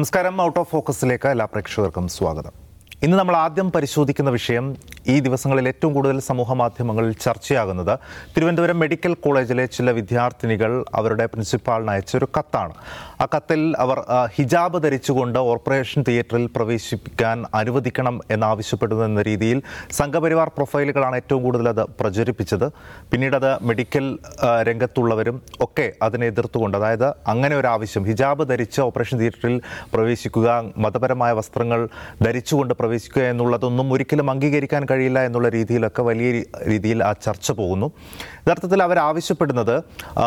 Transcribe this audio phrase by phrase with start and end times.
[0.00, 0.40] നമസ്കാരം.
[0.40, 2.52] Out of ഫോക്കസിലേക്ക് എല്ലാ പ്രേക്ഷകർക്കും സ്വാഗതം.
[3.02, 4.76] ഇന്ന് നമ്മൾ ആദ്യം പരിശോധിക്കുന്ന വിഷയം
[5.06, 7.98] ഈ ദിവസങ്ങളിൽ ഏറ്റവും കൂടുതൽ സമൂഹ മാധ്യമങ്ങളിൽ ചർച്ചയാകുന്നത്
[8.36, 12.74] തിരുവനന്തപുരം മെഡിക്കൽ കോളേജിലെ ചില വിദ്യാർത്ഥിനികൾ അവരുടെ പ്രിൻസിപ്പാളിന് അയച്ച ഒരു കത്താണ്.
[13.20, 13.98] ആ കത്തിൽ അവർ
[14.36, 22.66] ഹിജാബ് ധരിച്ചുകൊണ്ട് ഓപ്പറേഷൻ തിയേറ്ററിൽ പ്രവേശിപ്പിക്കാൻ അനുവദിക്കണം എന്നാവശ്യപ്പെടുന്നു എന്ന രീതിയിൽ സംഘപരിവാർ പ്രൊഫൈലുകളാണ് ഏറ്റവും കൂടുതൽ അത് പ്രചരിപ്പിച്ചത്.
[23.12, 24.18] പിന്നീട് അത് മെഡിക്കൽ
[24.68, 29.60] രംഗത്തുള്ളവരും ഒക്കെ അതിനെ എതിർത്തുകൊണ്ട് അതായത് അങ്ങനെ ഒരു ആവശ്യം ഹിജാബ് ധരിച്ച് ഓപ്പറേഷൻ തിയേറ്ററിൽ
[29.94, 31.88] പ്രവേശിക്കുക മതപരമായ വസ്ത്രങ്ങൾ
[32.22, 37.92] ധരിച്ചുകൊണ്ട് പ്രവേശിക്കുക എന്നുള്ളതൊന്നും ഒരിക്കലും അംഗീകരിക്കാൻ കഴിയില്ല എന്നുള്ള രീതിയിലൊക്കെ വലിയ രീതിയിൽ ആ ചർച്ച പോകുന്നു.
[38.40, 38.82] യഥാർത്ഥത്തിൽ
[40.18, 40.26] ആ,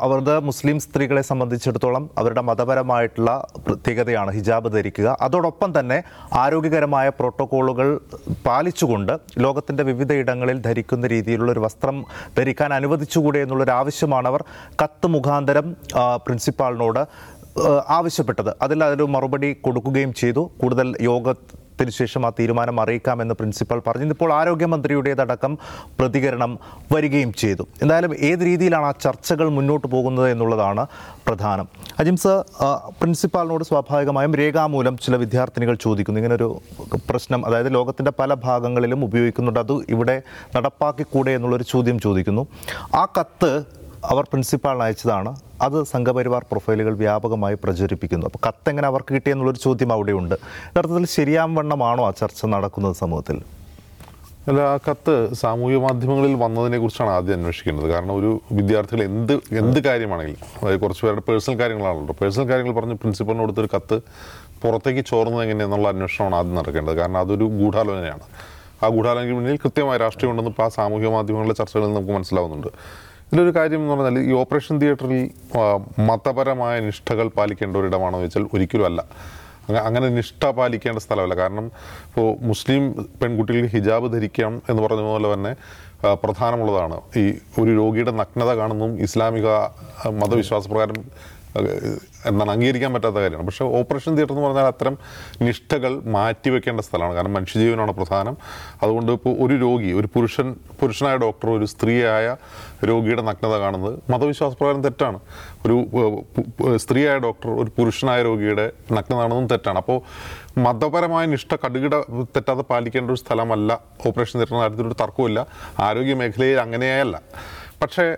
[0.00, 5.16] അവരുടെ മുസ്ലിം സ്ത്രീകളെ സംബന്ധിച്ചിടത്തോളം അവരുടെ മതപരമായിട്ടുള്ള പ്രത്യേകതയാണ് ഹിജാബ് ധരിക്കുക.
[5.20, 8.00] അതോടൊപ്പം തന്നെ ആരോഗ്യകരമായ പ്രോട്ടോക്കോളുകൾ
[8.46, 12.04] പാലിച്ചുകൊണ്ട് ലോകത്തിന്റെ വിവിധ ഇടങ്ങളിൽ ധരിക്കുന്ന രീതിയിലുള്ള ഒരു വസ്ത്രം
[12.38, 14.44] ധരിക്കാൻ അനുവദിച്ചുകൂടെ എന്നുള്ളൊരു ആവശ്യമാണ് അവർ.
[14.84, 15.76] കത്ത് മുഖാന്തരം
[16.16, 17.02] പ്രിൻസിപ്പാളിനോട്
[17.88, 18.56] ആവശ്യപ്പെട്ടത്.
[18.62, 20.50] അതിൽ അതൊരു മറുപടി കൊടുക്കുകയും ചെയ്തു.
[20.60, 25.58] കൂടുതൽ യോഗത്തിന് ശേഷം ആ തീരുമാനം അറിയിക്കാമെന്ന് പ്രിൻസിപ്പൽ പറഞ്ഞു ഇന്നിപ്പോൾ ആരോഗ്യമന്ത്രിയുടേതടക്കം
[25.98, 26.58] പ്രതികരണം
[26.92, 27.68] വരികയും ചെയ്തു.
[27.82, 30.86] എന്തായാലും ഏത് രീതിയിലാണ് ആ ചർച്ചകൾ മുന്നോട്ട് പോകുന്നത് എന്നുള്ളതാണ്
[31.26, 31.68] പ്രധാനം.
[31.98, 32.34] അജിംസ്
[33.00, 36.20] പ്രിൻസിപ്പാളിനോട് സ്വാഭാവികമായും രേഖാമൂലം ചില വിദ്യാർത്ഥിനികൾ ചോദിക്കുന്നു.
[36.20, 36.60] ഇങ്ങനൊരു
[37.10, 39.60] പ്രശ്നം അതായത് ലോകത്തിന്റെ പല ഭാഗങ്ങളിലും ഉപയോഗിക്കുന്നുണ്ട്.
[39.60, 40.22] അത് ഇവിടെ
[40.56, 42.46] നടപ്പാക്കിക്കൂടെ എന്നുള്ളൊരു ചോദ്യം ചോദിക്കുന്നു.
[42.94, 45.36] ആ കത്ത് അവർ പ്രിൻസിപ്പാളിന് അയച്ചതാണ്.
[45.62, 48.26] അത് സംഘപരിവാർ പ്രൊഫൈലുകൾ വ്യാപകമായി പ്രചരിപ്പിക്കുന്നു.
[48.26, 50.34] അപ്പോൾ കത്തെങ്ങനെ അവർക്ക് കിട്ടിയെന്നുള്ളൊരു ചോദ്യം അവിടെയുണ്ട്.
[50.34, 53.42] യഥാർത്ഥത്തിൽ ശരിയാവണ്ണമാണോ ആ ചർച്ച നടക്കുന്നത് സമൂഹത്തിൽ?
[54.48, 60.46] അല്ല ആ കത്ത് സാമൂഹ്യ മാധ്യമങ്ങളിൽ വന്നതിനെ കുറിച്ചാണ് ആദ്യം അന്വേഷിക്കേണ്ടത് കാരണം ഒരു വിദ്യാർത്ഥികൾ എന്ത് എന്ത് കാര്യമാണെങ്കിലും
[60.62, 62.14] അതായത് കുറച്ച് പേരുടെ പേഴ്സണൽ കാര്യങ്ങളാണല്ലോ.
[62.20, 64.00] പേഴ്സണൽ കാര്യങ്ങൾ പറഞ്ഞ് പ്രിൻസിപ്പലിന് കൊടുത്തൊരു കത്ത്
[64.62, 66.96] പുറത്തേക്ക് ചോർന്നത് എങ്ങനെയെന്നുള്ള അന്വേഷണമാണ് ആദ്യം നടക്കേണ്ടത്.
[66.96, 68.20] കാരണം അതൊരു ഗൂഢാലോചനയാണ്.
[68.84, 72.68] ആ ഗൂഢാലോചനയ്ക്ക് പിന്നിൽ കൃത്യമായ രാഷ്ട്രീയം ഉണ്ടെന്ന് ഇപ്പോൾ ആ സാമൂഹ്യ മാധ്യമങ്ങളിലെ ചർച്ചകളിൽ നമുക്ക് മനസ്സിലാവുന്നുണ്ട്.
[73.30, 75.30] ഇതിലൊരു കാര്യം എന്ന് പറഞ്ഞാൽ ഈ ഓപ്പറേഷൻ തിയേറ്ററിൽ
[76.10, 79.00] മതപരമായ നിഷ്ഠകൾ പാലിക്കേണ്ട ഒരിടമാണോ എന്ന് വെച്ചാൽ ഒരിക്കലും അല്ല.
[79.88, 81.34] അങ്ങനെ നിഷ്ഠ പാലിക്കേണ്ട സ്ഥലമല്ല.
[81.34, 81.66] കാരണം
[82.08, 82.84] ഇപ്പോൾ മുസ്ലിം
[83.22, 85.52] പെൺകുട്ടികൾ ഹിജാബ് ധരിക്കാം എന്ന് പറഞ്ഞ പോലെ തന്നെ
[86.22, 86.96] പ്രധാനമുള്ളതാണ്.
[87.20, 87.24] ഈ
[87.60, 89.48] ഒരു രോഗിയുടെ നഗ്നത കാണുന്നതും ഇസ്ലാമിക
[90.20, 90.98] മതവിശ്വാസപ്രകാരം
[92.28, 93.46] എന്താണ് അംഗീകരിക്കാൻ പറ്റാത്ത കാര്യമാണ്.
[93.46, 94.98] പക്ഷെ ഓപ്പറേഷൻ തിയേറ്റർ എന്ന് പറഞ്ഞാൽ അത്തരം
[95.42, 97.14] നിഷ്ഠകൾ മാറ്റിവെക്കേണ്ട സ്ഥലമാണ്.
[97.14, 98.36] കാരണം മനുഷ്യജീവനാണ് പ്രധാനം.
[98.82, 102.36] അതുകൊണ്ട് ഇപ്പോൾ ഒരു രോഗി ഒരു പുരുഷൻ പുരുഷനായ ഡോക്ടർ ഒരു സ്ത്രീയായ
[102.90, 105.20] രോഗിയുടെ നഗ്നത കാണുന്നത് മതവിശ്വാസപ്രകാരം തെറ്റാണ്.
[105.66, 105.76] ഒരു
[106.76, 109.78] സ്ത്രീയായ ഡോക്ടർ ഒരു പുരുഷനായ രോഗിയുടെ നഗ്നത കാണുന്നതും തെറ്റാണ്.
[109.78, 110.00] അപ്പോൾ
[110.60, 111.94] മതപരമായ നിഷ്ഠ കടുകിട
[112.36, 113.72] തെറ്റാതെ പാലിക്കേണ്ട ഒരു സ്ഥലമല്ല
[114.06, 115.46] ഓപ്പറേഷൻ തിയേറ്ററിന് കാര്യത്തിലൊരു തർക്കമില്ല
[115.78, 117.20] ആരോഗ്യ മേഖലയിൽ അങ്ങനെയല്ല.
[117.82, 118.16] പക്ഷേ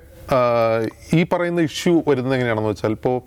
[1.14, 3.22] ഈ പറയുന്ന ഇഷ്യൂ വരുന്നത് എങ്ങനെയാണെന്ന് വെച്ചാൽ ഇപ്പോൾ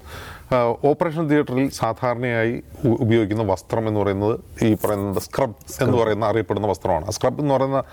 [0.83, 7.11] ഓപ്പറേഷൻ തിയേറ്ററിൽ സാധാരണയായി ഉപയോഗിക്കുന്ന വസ്ത്രം എന്ന് പറയുന്നത് ഈ പറയുന്നത് സ്ക്രബ് എന്ന് പറയുന്ന അറിയപ്പെടുന്ന വസ്ത്രമാണ്.
[7.11, 7.83] സ്ക്രബ് എന്ന് പറയുന്ന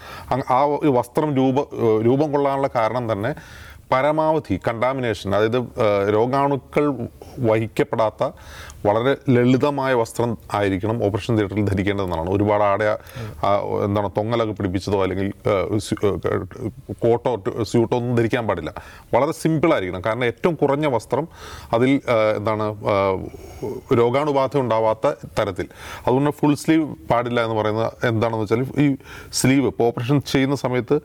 [0.50, 0.60] ആ
[0.98, 1.60] വസ്ത്രം രൂപ
[2.03, 3.34] രൂപം കൊള്ളാനുള്ള കാരണം തന്നെ
[3.93, 5.61] പരമാവധി കണ്ടാമിനേഷൻ അതായത്
[6.17, 6.84] രോഗാണുക്കൾ
[7.49, 8.25] വഹിക്കപ്പെടാത്ത
[8.87, 12.28] വളരെ ലളിതമായ വസ്ത്രം ആയിരിക്കണം ഓപ്പറേഷൻ തിയേറ്ററിൽ ധരിക്കേണ്ടതെന്നാണ്.
[12.37, 12.87] ഒരുപാട് ആടെ
[13.87, 15.28] എന്താണ് തൊങ്ങലൊക്കെ പിടിപ്പിച്ചതോ അല്ലെങ്കിൽ
[17.05, 17.33] കോട്ടോ
[17.71, 18.73] സ്യൂട്ടോ ഒന്നും ധരിക്കാൻ പാടില്ല.
[19.15, 21.27] വളരെ സിമ്പിളായിരിക്കണം കാരണം ഏറ്റവും കുറഞ്ഞ വസ്ത്രം
[21.78, 21.93] അതിൽ
[22.39, 22.67] എന്താണ്
[24.01, 25.07] രോഗാണുബാധ ഉണ്ടാവാത്ത
[25.41, 25.67] തരത്തിൽ.
[26.07, 28.89] അതുകൊണ്ട് ഫുൾ സ്ലീവ് പാടില്ല എന്ന് പറയുന്നത് എന്താണെന്ന് വെച്ചാൽ ഈ
[29.41, 30.99] സ്ലീവ് ഇപ്പോൾ ഓപ്പറേഷൻ ചെയ്യുന്ന സമയത്ത്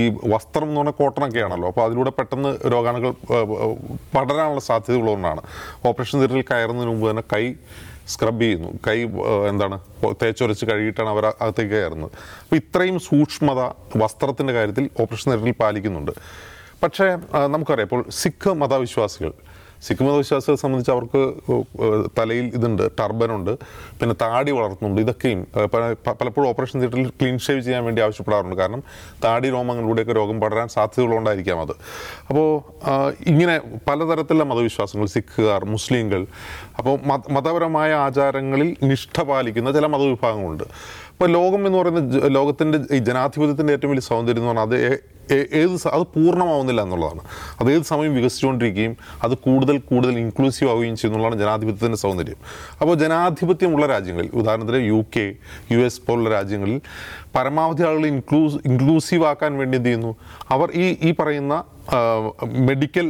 [0.00, 3.12] ഈ വസ്ത്രം എന്ന് പറഞ്ഞാൽ കോട്ടണൊക്കെ ആണല്ലോ അപ്പോൾ അതിലൂടെ പെട്ടെന്ന് രോഗാണുക്കൾ
[4.14, 5.42] പടരാനുള്ള സാധ്യതയുള്ളതുകൊണ്ടാണ്.
[5.88, 7.44] ഓപ്പറേഷൻ തിയേറ്ററിൽ കയറുന്നതിന് മുമ്പ് തന്നെ കൈ
[8.12, 8.68] സ്ക്രബ് ചെയ്യുന്നു.
[8.86, 8.96] കൈ
[9.50, 9.76] എന്താണ്
[10.20, 12.12] തേച്ചൊരച്ച് കഴുകിയിട്ടാണ് അവർ അകത്തേക്ക് കയറുന്നത്.
[12.42, 13.60] അപ്പോൾ ഇത്രയും സൂക്ഷ്മത
[14.02, 16.12] വസ്ത്രത്തിന്റെ കാര്യത്തിൽ ഓപ്പറേഷൻ തിയേറ്ററിൽ പാലിക്കുന്നുണ്ട്.
[16.82, 17.06] പക്ഷേ
[17.54, 19.32] നമുക്കറിയാം ഇപ്പോൾ സിഖ് മതവിശ്വാസികൾ
[19.86, 21.20] സിഖ് മതവിശ്വാസികളെ സംബന്ധിച്ച് അവർക്ക്
[22.18, 23.52] തലയിൽ ഇതുണ്ട് ടർബനുണ്ട്
[24.00, 25.40] പിന്നെ താടി വളർത്തുന്നുണ്ട് ഇതൊക്കെയും
[26.20, 28.56] പലപ്പോഴും ഓപ്പറേഷൻ തിയേറ്ററിൽ ക്ലീൻ ഷേവ് ചെയ്യാൻ വേണ്ടി ആവശ്യപ്പെടാറുണ്ട്.
[28.60, 28.82] കാരണം
[29.24, 31.74] താടി രോമങ്ങളിലൂടെയൊക്കെ രോഗം പടരാൻ സാധ്യതകളുണ്ടായിരിക്കാം അത്.
[32.28, 32.48] അപ്പോൾ
[33.32, 33.56] ഇങ്ങനെ
[33.88, 36.22] പലതരത്തിലുള്ള മതവിശ്വാസങ്ങൾ സിഖുകാർ മുസ്ലിങ്ങൾ
[36.78, 36.96] അപ്പോൾ
[37.36, 40.66] മതപരമായ ആചാരങ്ങളിൽ നിഷ്ഠ പാലിക്കുന്ന ചില മതവിഭാഗങ്ങളുണ്ട്.
[41.12, 46.04] ഇപ്പോൾ ലോകം എന്ന് പറയുന്ന ലോകത്തിന്റെ ഈ ജനാധിപത്യത്തിന്റെ ഏറ്റവും വലിയ സൗന്ദര്യം എന്ന് പറഞ്ഞാൽ അത് ഏത് അത്
[46.14, 47.22] പൂർണമാവുന്നില്ല എന്നുള്ളതാണ്.
[47.60, 52.40] അത് ഏത് സമയം വികസിച്ചുകൊണ്ടിരിക്കുകയും അത് കൂടുതൽ കൂടുതൽ ഇൻക്ലൂസീവ് ആവുകയും ചെയ്യുന്നുള്ളതാണ് ജനാധിപത്യത്തിന്റെ സൗന്ദര്യം.
[52.80, 55.26] അപ്പോൾ ജനാധിപത്യമുള്ള രാജ്യങ്ങളിൽ ഉദാഹരണത്തിന് യു കെ
[55.72, 56.80] യു എസ് പോലുള്ള രാജ്യങ്ങളിൽ
[57.36, 60.12] പരമാവധി ആളുകൾ ഇൻക്ലൂസ് ഇൻക്ലൂസീവ് ആക്കാൻ വേണ്ടി എന്ത് ചെയ്യുന്നു?
[60.56, 61.64] അവർ ഈ ഈ പറയുന്ന
[62.70, 63.08] മെഡിക്കൽ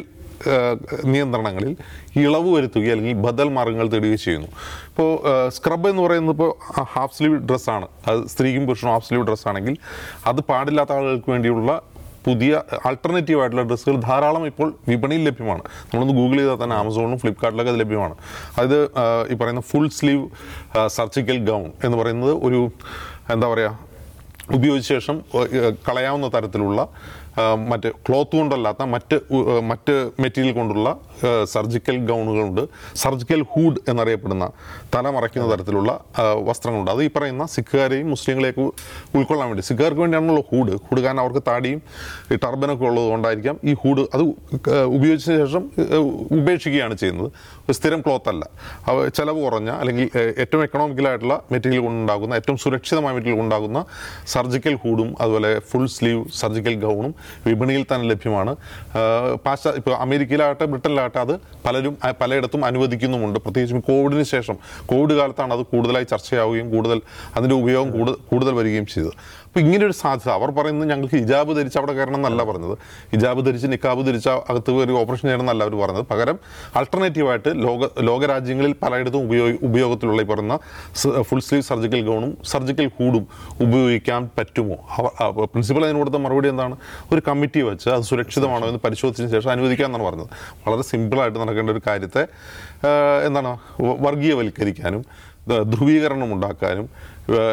[1.12, 1.76] നിയന്ത്രണങ്ങളിൽ
[2.16, 4.48] ഇളവ് വരുത്തുകയോ അല്ലെങ്കിൽ ബദൽ മാർഗങ്ങൾ തേടുകയോ ചെയ്യുന്നു.
[4.90, 5.10] ഇപ്പോൾ
[5.56, 6.50] സ്ക്രബ് എന്ന് പറയുന്നത് ഇപ്പോൾ
[6.94, 9.76] ഹാഫ് സ്ലീവ് ഡ്രസ്സാണ് അത് സ്ത്രീക്കും പുരുഷനും ഹാഫ് സ്ലീവ് ഡ്രസ്സാണെങ്കിൽ
[10.26, 11.82] അത് പാടില്ലാത്ത ആളുകൾക്ക് വേണ്ടിയുള്ള
[12.28, 12.52] പുതിയ
[12.88, 15.62] ആൾട്ടർനേറ്റീവ് ആയിട്ടുള്ള ഡ്രസ്സുകൾ ധാരാളം ഇപ്പോൾ വിപണിയിൽ ലഭ്യമാണ്.
[15.88, 18.14] നമ്മളൊന്ന് ഗൂഗിൾ ചെയ്താൽ തന്നെ ആമസോണിലും ഫ്ലിപ്കാർട്ടിലൊക്കെ അത് ലഭ്യമാണ്.
[18.62, 18.76] അത്
[19.32, 20.24] ഈ പറയുന്ന ഫുൾ സ്ലീവ്
[20.96, 22.62] സർജിക്കൽ ഗൗൺ എന്ന് പറയുന്നത് ഒരു
[23.34, 23.72] എന്താ പറയുക
[24.56, 25.16] ഉപയോഗിച്ച ശേഷം
[25.86, 26.82] കളയാവുന്ന തരത്തിലുള്ള
[27.70, 29.16] മറ്റ് ക്ലോത്ത് കൊണ്ടല്ലാത്ത മറ്റ്
[29.70, 30.88] മറ്റ് മെറ്റീരിയൽ കൊണ്ടുള്ള
[31.54, 32.62] സർജിക്കൽ ഗൗണുകളുണ്ട്.
[33.02, 34.46] സർജിക്കൽ ഹൂഡ് എന്നറിയപ്പെടുന്ന
[34.94, 35.92] തല മറയ്ക്കുന്ന തരത്തിലുള്ള
[36.48, 36.90] വസ്ത്രങ്ങളുണ്ട്.
[36.94, 38.64] അത് ഈ പറയുന്ന സിഖുകാരെയും മുസ്ലിങ്ങളെയൊക്കെ
[39.16, 39.64] ഉൾക്കൊള്ളാൻ വേണ്ടി.
[39.70, 40.74] സിഖുകാർക്ക് വേണ്ടിയാണല്ലോ ഹൂഡ്.
[40.86, 41.82] ഹൂഡ് കാരണം അവർക്ക് താടിയും
[42.32, 44.24] ഈ ടർബനൊക്കെ ഉള്ളത് കൊണ്ടായിരിക്കാം ഈ ഹൂഡ് അത്
[44.96, 45.62] ഉപയോഗിച്ചതിന് ഉപയോഗിച്ച ശേഷം
[46.38, 47.30] ഉപേക്ഷിക്കുകയാണ് ചെയ്യുന്നത്.
[47.66, 48.44] ഒരു സ്ഥിരം ക്ലോത്ത് അല്ല
[48.90, 50.08] അവ ചിലവ് കുറഞ്ഞ അല്ലെങ്കിൽ
[50.42, 53.78] ഏറ്റവും എക്കണോമിക്കലായിട്ടുള്ള മെറ്റീരിയൽ കൊണ്ടുണ്ടാകുന്ന ഏറ്റവും സുരക്ഷിതമായ മെറ്റീരിയൽ കൊണ്ടുണ്ടാകുന്ന
[54.34, 57.14] സർജിക്കൽ ഹൂഡും അതുപോലെ ഫുൾ സ്ലീവ് സർജിക്കൽ ഗൗണും
[57.46, 58.56] വിപണിയിൽ തന്നെ ലഭ്യമാണ്.
[59.46, 61.34] പാശ്ചാ ഇപ്പോൾ അമേരിക്കയിലാകട്ടെ ബ്രിട്ടനിലാകട്ടെ അത്
[61.66, 63.38] പലരും പലയിടത്തും അനുവദിക്കുന്നുമുണ്ട്.
[63.38, 64.56] പ്രത്യേകിച്ചും കോവിഡിന് ശേഷം.
[64.86, 67.00] കോവിഡ് കാലത്താണ് അത് കൂടുതലായി ചർച്ചയാവുകയും കൂടുതൽ
[67.36, 69.12] അതിന്റെ ഉപയോഗം കൂടുതൽ കൂടുതൽ വരികയും ചെയ്തത്.
[69.48, 70.30] അപ്പോൾ ഒരു സാധ്യത.
[70.38, 72.74] അവർ പറയുന്നത് ഞങ്ങൾക്ക് ഹിജാബ് ധരിച്ച് അവിടെ കയറണം എന്നല്ല പറഞ്ഞത്.
[73.12, 76.04] ഹിജാബ് ധരിച്ച് നിക്കാബ് ധരിച്ച് അകത്ത് കയറി ഓപ്പറേഷൻ ചെയ്യണം എന്നല്ല അവർ പറഞ്ഞത്.
[76.10, 76.36] പകരം
[76.78, 80.56] ആൾട്ടർനേറ്റീവായിട്ട് ലോക ലോകരാജ്യങ്ങളിൽ പലയിടത്തും ഉപയോഗ ഉപയോഗത്തിലുള്ള ഈ പറയുന്ന
[81.28, 83.24] ഫുൾ സ്ലീവ് സർജിക്കൽ ഗൗണും സർജിക്കൽ ഹൂഡും
[83.66, 84.76] ഉപയോഗിക്കാൻ പറ്റുമോ?
[85.52, 86.76] പ്രിൻസിപ്പൽ അതിന് കൊടുത്ത മറുപടി എന്താണ്?
[87.12, 90.30] ഒരു കമ്മിറ്റി വെച്ച് അത് സുരക്ഷിതമാണോ എന്ന് പരിശോധിച്ചതിന് ശേഷം അനുവദിക്കാമെന്നാണ് പറഞ്ഞത്.
[90.66, 92.24] വളരെ സിമ്പിളായിട്ട് നടക്കേണ്ട ഒരു കാര്യത്തെ
[93.28, 93.52] എന്താണ്
[94.06, 95.02] വർഗീയവൽക്കരിക്കാനും
[95.72, 96.86] ധ്രുവീകരണം ഉണ്ടാക്കാനും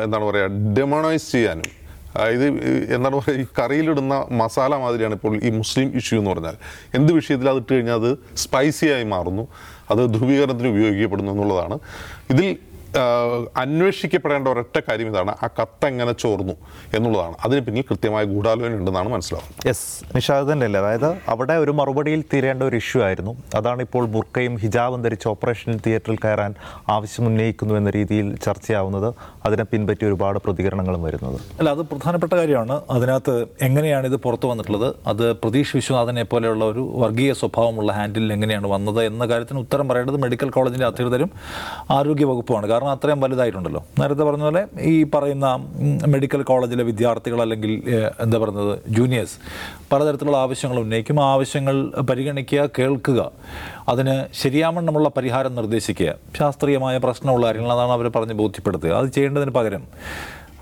[0.06, 1.70] എന്താണ് പറയുക ഡെമോണൈസ് ചെയ്യാനും
[2.36, 2.46] ഇത്
[2.96, 6.56] എന്താണ് പറയുക ഈ കറിയിലിടുന്ന മസാല മാതിരിയാണ് ഇപ്പോൾ ഈ മുസ്ലിം ഇഷ്യൂ എന്ന് പറഞ്ഞാൽ.
[6.94, 8.12] എന്ത് വിഷയത്തിൽ അത് ഇട്ട് കഴിഞ്ഞാൽ അത്
[8.44, 9.48] സ്പൈസിയായി മാറുന്നു
[9.92, 11.78] അത് ധ്രുവീകരണത്തിന് ഉപയോഗിക്കപ്പെടുന്നു എന്നുള്ളതാണ്.
[12.34, 12.58] ഇതിൽ
[13.58, 15.36] അന്വേഷിക്കപ്പെടേണ്ട ഒരൊറ്റ കാര്യം ഇതാണ്.
[15.44, 16.54] ആ കത്ത് എങ്ങനെ ചോർന്നു
[16.94, 17.36] എന്നുള്ളതാണ്.
[17.46, 19.68] അതിന് പിന്നിൽ കൃത്യമായ ഗൂഢാലോചന ഉണ്ടെന്നാണ് മനസ്സിലാവുന്നത്.
[19.68, 20.80] യെസ് നിഷാദ് തന്നെയല്ലേ?
[20.80, 23.36] അതായത് അവിടെ ഒരു മറുപടിയിൽ തീരേണ്ട ഒരു ഇഷ്യൂ ആയിരുന്നു.
[23.56, 26.54] അതാണ് ഇപ്പോൾ ബുർക്കയും ഹിജാബും ധരിച്ച് ഓപ്പറേഷൻ തിയേറ്ററിൽ കയറാൻ
[26.90, 29.14] ആവശ്യം ഉന്നയിക്കുന്നു എന്ന രീതിയിൽ ചർച്ചയാവുന്നത്.
[29.46, 31.42] അതിനെ പിൻപറ്റി ഒരുപാട് പ്രതികരണങ്ങളും വരുന്നത്.
[31.60, 32.82] അല്ല അത് പ്രധാനപ്പെട്ട കാര്യമാണ്.
[32.90, 34.96] അതിനകത്ത് എങ്ങനെയാണ് ഇത് പുറത്തു വന്നിട്ടുള്ളത്?
[35.08, 40.50] അത് പ്രതീഷ് വിശ്വനാഥനെ പോലെയുള്ള ഒരു വർഗീയ സ്വഭാവമുള്ള ഹാൻഡിൽ എങ്ങനെയാണ് വന്നത് എന്ന കാര്യത്തിന് ഉത്തരം പറയേണ്ടത് മെഡിക്കൽ
[40.50, 41.32] കോളേജിന്റെ അധികൃതരും
[41.92, 42.68] ആരോഗ്യ വകുപ്പുമാണ്.
[42.68, 43.86] കാരണം അത്രയും വലുതായിട്ടുണ്ടല്ലോ.
[44.00, 45.48] നേരത്തെ പറഞ്ഞ പോലെ ഈ പറയുന്ന
[46.08, 47.84] മെഡിക്കൽ കോളേജിലെ വിദ്യാർത്ഥികൾ അല്ലെങ്കിൽ
[48.20, 49.38] എന്താ പറയുന്നത് ജൂനിയേഴ്സ്
[49.92, 51.24] പലതരത്തിലുള്ള ആവശ്യങ്ങൾ ഉന്നയിക്കും.
[51.24, 51.76] ആ ആവശ്യങ്ങൾ
[52.10, 53.32] പരിഗണിക്കുക കേൾക്കുക.
[53.90, 56.16] അതിന് ശരിയാവണ്ണമുള്ള പരിഹാരം നിർദ്ദേശിക്കുക.
[56.38, 58.90] ശാസ്ത്രീയമായ പ്രശ്നമുള്ള കാര്യങ്ങൾ അതാണ് അവർ പറഞ്ഞ് ബോധ്യപ്പെടുത്തുക.
[58.90, 59.84] അത് ചെയ്യേണ്ടതിന് പകരം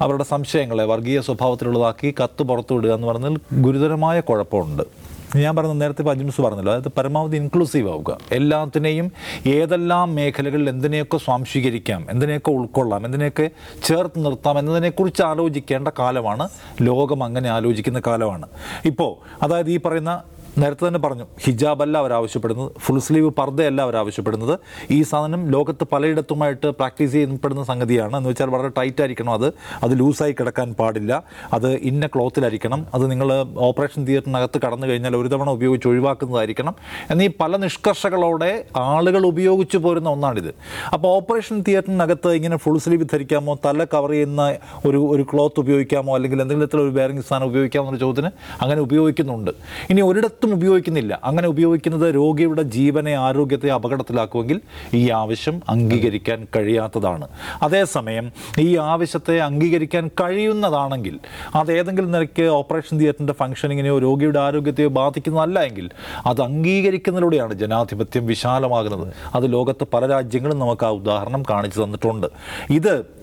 [0.02, 5.13] അവരുടെ സംശയങ്ങളെ വർഗീയ സ്വഭാവത്തിലുള്ളതാക്കി കത്ത് പുറത്തു വിടുക എന്ന് പറഞ്ഞാൽ ഗുരുതരമായ കുഴപ്പമുണ്ട്.
[5.36, 8.18] ഞാൻ പറഞ്ഞ നേരത്തെ അജിംസ് പറഞ്ഞല്ലോ അതായത് പരമാവധി ഇൻക്ലൂസീവ് ആവുക.
[8.32, 9.12] എല്ലാത്തിനെയും
[9.48, 13.50] ഏതെല്ലാം മേഖലകളിൽ എന്തിനെയൊക്കെ സ്വാംശീകരിക്കാം എന്തിനെയൊക്കെ ഉൾക്കൊള്ളാം എന്തിനെയൊക്കെ
[13.84, 16.50] ചേർത്ത് നിർത്താം എന്നതിനെക്കുറിച്ച് ആലോചിക്കേണ്ട കാലമാണ്
[16.82, 18.48] ലോകം അങ്ങനെ ആലോചിക്കുന്ന കാലമാണ്.
[18.86, 20.24] ഇപ്പോൾ അതായത് ഈ പറയുന്ന
[20.58, 24.60] നേരത്തെ തന്നെ പറഞ്ഞു ഹിജാബ് അല്ല അവർ ആവശ്യപ്പെടുന്നത് ഫുൾ സ്ലീവ് പർദ്ദയല്ല അവർ ആവശ്യപ്പെടുന്നത്.
[24.92, 28.18] ഈ സാധനം ലോകത്ത് പലയിടത്തുമായിട്ട് പ്രാക്ടീസ് ചെയ്യപ്പെടുന്ന സംഗതിയാണ്.
[28.18, 29.54] എന്ന് വെച്ചാൽ വളരെ ടൈറ്റ് ആയിരിക്കണം അത്.
[29.84, 31.24] അത് ലൂസായി കിടക്കാൻ പാടില്ല.
[31.54, 36.76] അത് ഇന്ന ക്ലോത്തിലായിരിക്കണം അത് നിങ്ങൾ ഓപ്പറേഷൻ തിയേറ്ററിനകത്ത് കടന്നു കഴിഞ്ഞാൽ ഒരു തവണ ഉപയോഗിച്ച് ഒഴിവാക്കുന്നതായിരിക്കണം.
[37.12, 40.56] എന്നീ പല നിഷ്കർഷകളോടെ ആളുകൾ ഉപയോഗിച്ചു പോരുന്ന ഒന്നാണിത്.
[40.94, 46.42] അപ്പോൾ ഓപ്പറേഷൻ തിയേറ്ററിനകത്ത് ഇങ്ങനെ ഫുൾ സ്ലീവ് ധരിക്കാമോ തല കവർ ചെയ്യുന്ന ഒരു ഒരു ക്ലോത്ത് ഉപയോഗിക്കാമോ അല്ലെങ്കിൽ
[46.42, 48.32] എന്തെങ്കിലും ഒരു ബെയറിംഗ് സാധനം ഉപയോഗിക്കാമോ എന്നൊരു ചോദ്യത്തിന്
[48.64, 49.52] അങ്ങനെ ഉപയോഗിക്കുന്നുണ്ട്.
[49.90, 51.20] ഇനി ഒരിടത്തും ഉപയോഗിക്കുന്നില്ല.
[51.24, 54.62] അങ്ങനെ ഉപയോഗിക്കുന്നത് രോഗിയുടെ ജീവനെ ആരോഗ്യത്തെ അപകടത്തിലാക്കുമെങ്കിൽ
[54.94, 57.28] ഈ ആവശ്യം അംഗീകരിക്കാൻ കഴിയാത്തതാണ്.
[57.62, 61.20] അതേസമയം ഈ ആവശ്യത്തെ അംഗീകരിക്കാൻ കഴിയുന്നതാണെങ്കിൽ
[61.56, 65.90] അത് ഏതെങ്കിലും നിലയ്ക്ക് ഓപ്പറേഷൻ തിയേറ്ററിന്റെ ഫംഗ്ഷനിങ്ങിനെയോ രോഗിയുടെ ആരോഗ്യത്തെയോ ബാധിക്കുന്നതല്ല എങ്കിൽ
[66.26, 69.14] അത് അംഗീകരിക്കുന്നതിലൂടെയാണ് ജനാധിപത്യം വിശാലമാകുന്നത്.
[69.36, 72.28] അത് ലോകത്ത് പല രാജ്യങ്ങളും നമുക്ക് ആ ഉദാഹരണം കാണിച്ചു തന്നിട്ടുണ്ട്.
[72.70, 73.23] ഇത്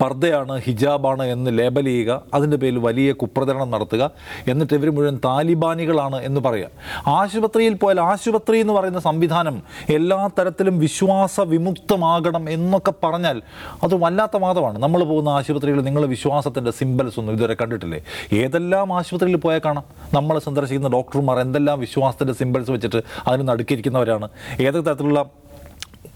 [0.00, 2.22] പർദ്ദയാണ് ഹിജാബാണ് എന്ന് ലേബൽ ചെയ്യുക.
[2.34, 4.10] അതിന്റെ പേരിൽ വലിയ കുപ്രചരണം നടത്തുക.
[4.48, 6.68] എന്നിട്ട് ഇവർ മുഴുവൻ താലിബാനികളാണ് എന്ന് പറയുക.
[7.06, 13.42] ആശുപത്രിയിൽ പോയാൽ ആശുപത്രി എന്ന് പറയുന്ന സംവിധാനം എല്ലാ തരത്തിലും വിശ്വാസ വിമുക്തമാകണം എന്നൊക്കെ പറഞ്ഞാൽ
[13.82, 14.78] അത് വല്ലാത്ത വാദമാണ്.
[14.78, 18.00] നമ്മൾ പോകുന്ന ആശുപത്രിയിൽ നിങ്ങൾ വിശ്വാസത്തിന്റെ സിമ്പൽസ് ഒന്നും ഇതുവരെ കണ്ടിട്ടില്ലേ?
[18.32, 19.84] ഏതെല്ലാം ആശുപത്രിയിൽ പോയാൽ കാണാം?
[20.14, 24.28] നമ്മൾ സന്ദർശിക്കുന്ന ഡോക്ടർമാർ എന്തെല്ലാം വിശ്വാസത്തിന്റെ സിമ്പൽസ് വെച്ചിട്ട് അതിന് നടുക്കിയിരിക്കുന്നവരാണ്
[24.60, 25.24] ഏതൊക്കെ തരത്തിലുള്ള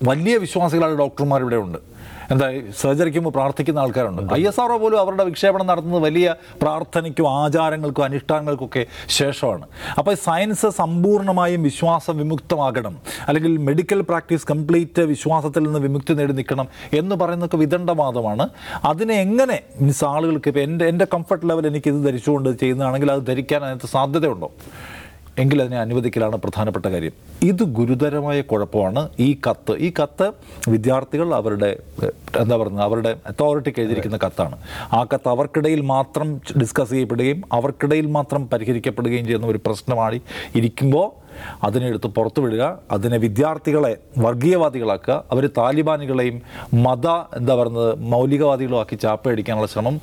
[0.04, 1.78] വലിയ വിശ്വാസികളായ ഡോക്ടർമാർ ഇവിടെ ഉണ്ട്?
[2.30, 2.46] എന്താ
[3.22, 4.34] മുമ്പ് പ്രാർത്ഥിക്കുന്ന ആൾക്കാരുണ്ട്.
[4.34, 9.66] ഐ എസ് ആർ പോലും അവരുടെ വിക്ഷേപണം നടത്തുന്നത് വലിയ പ്രാർത്ഥനയ്ക്കും ആചാരങ്ങൾക്കും അനുഷ്ഠാനങ്ങൾക്കൊക്കെ ശേഷമാണ്.
[9.98, 12.96] അപ്പോൾ സയൻസ് സമ്പൂർണമായും വിശ്വാസം വിമുക്തമാകണം.
[13.28, 18.48] അല്ലെങ്കിൽ മെഡിക്കൽ പ്രാക്ടീസ് കംപ്ലീറ്റ് വിശ്വാസത്തിൽ നിന്ന് വിമുക്തി നേടി നിൽക്കണം എന്ന് പറയുന്നതൊക്കെ വിദണ്ഡവാദമാണ്.
[18.84, 23.64] അതിനെ എങ്ങനെ മീൻസ് ആളുകൾക്ക് ഇപ്പോൾ എന്റെ എന്റെ കംഫർട്ട് ലെവൽ എനിക്ക് ഇത് ധരിച്ചുകൊണ്ട് ചെയ്യുന്നതാണെങ്കിൽ അത് ധരിക്കാൻ
[23.64, 24.50] അതിനകത്ത് സാധ്യതയുണ്ടോ?
[25.40, 27.12] എങ്കിൽ അതിനെ അനുവദിക്കലാണ് പ്രധാനപ്പെട്ട കാര്യം.
[27.42, 29.08] ഇത് ഗുരുതരമായ കുഴപ്പമാണ്.
[29.20, 30.32] ഈ കത്ത് ഈ കത്ത്
[30.68, 31.70] വിദ്യാർത്ഥികൾ അവരുടെ
[32.40, 34.56] എന്താ പറയുന്നത് അവരുടെ അതോറിറ്റിക്ക് എഴുതിയിരിക്കുന്ന കത്താണ്.
[34.92, 40.20] ആ കത്ത് അവർക്കിടയിൽ മാത്രം ഡിസ്കസ് ചെയ്യപ്പെടുകയും അവർക്കിടയിൽ മാത്രം പരിഹരിക്കപ്പെടുകയും ചെയ്യുന്ന ഒരു പ്രശ്നമായി
[40.60, 41.21] ഇരിക്കുമ്പോൾ
[41.64, 46.42] അതിനെ എടുത്ത് പുറത്തു വിടുക അതിനെ വിദ്യാർത്ഥികളെ വർഗീയവാദികളാക്കുക അവർ താലിബാനുകളെയും
[46.74, 50.00] മത എന്താ പറയുന്നത് മൗലികവാദികളും ആക്കി ചാപ്പയടിക്കാനുള്ള ശ്രമം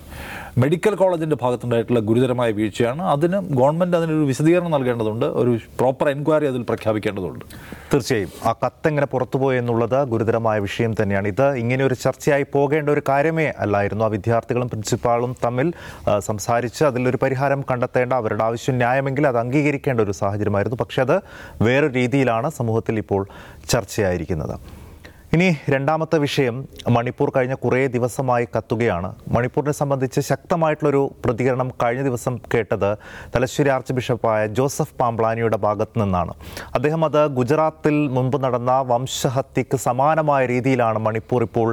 [0.58, 3.02] മെഡിക്കൽ കോളേജിന്റെ ഭാഗത്തുണ്ടായിട്ടുള്ള ഗുരുതരമായ വീഴ്ചയാണ്.
[3.02, 5.26] അതിന് ഗവൺമെന്റ് അതിനൊരു വിശദീകരണം നൽകേണ്ടതുണ്ട്.
[5.26, 7.46] ഒരു പ്രോപ്പർ എൻക്വയറി അതിൽ പ്രഖ്യാപിക്കേണ്ടതുണ്ട്.
[7.94, 8.30] തീർച്ചയായും.
[8.46, 11.28] ആ കത്തെങ്ങനെ പുറത്തുപോയി എന്നുള്ളത് ഗുരുതരമായ വിഷയം തന്നെയാണ്.
[11.28, 14.06] ഇത് ഇങ്ങനെ ഒരു ചർച്ചയായി പോകേണ്ട ഒരു കാര്യമേ അല്ലായിരുന്നു.
[14.06, 15.74] ആ വിദ്യാർത്ഥികളും പ്രിൻസിപ്പാളും തമ്മിൽ
[16.20, 20.78] സംസാരിച്ച് അതിലൊരു പരിഹാരം കണ്ടെത്തേണ്ട അവരുടെ ആവശ്യം ന്യായമെങ്കിൽ അത് അംഗീകരിക്കേണ്ട ഒരു സാഹചര്യമായിരുന്നു.
[20.78, 21.19] പക്ഷേ അത്
[21.62, 23.24] വേറൊരു രീതിയിലാണ് സമൂഹത്തിൽ ഇപ്പോൾ
[23.70, 24.56] ചർച്ചയായിരിക്കുന്നത്.
[25.36, 26.56] ഇനി രണ്ടാമത്തെ വിഷയം
[26.96, 29.10] മണിപ്പൂർ കഴിഞ്ഞ കുറേ ദിവസമായി കത്തുകയാണ്.
[29.36, 32.88] മണിപ്പൂരിനെ സംബന്ധിച്ച് ശക്തമായിട്ടുള്ളൊരു പ്രതികരണം കഴിഞ്ഞ ദിവസം കേട്ടത്
[33.34, 36.34] തലശ്ശേരി ആർച്ച് ബിഷപ്പായ ജോസഫ് പാംപ്ലാനിയുടെ ഭാഗത്തു നിന്നാണ്.
[36.76, 41.70] അദ്ദേഹം അത് ഗുജറാത്തിൽ മുൻപ് നടന്ന വംശഹത്യക്ക് സമാനമായ രീതിയിലാണ് മണിപ്പൂർ ഇപ്പോൾ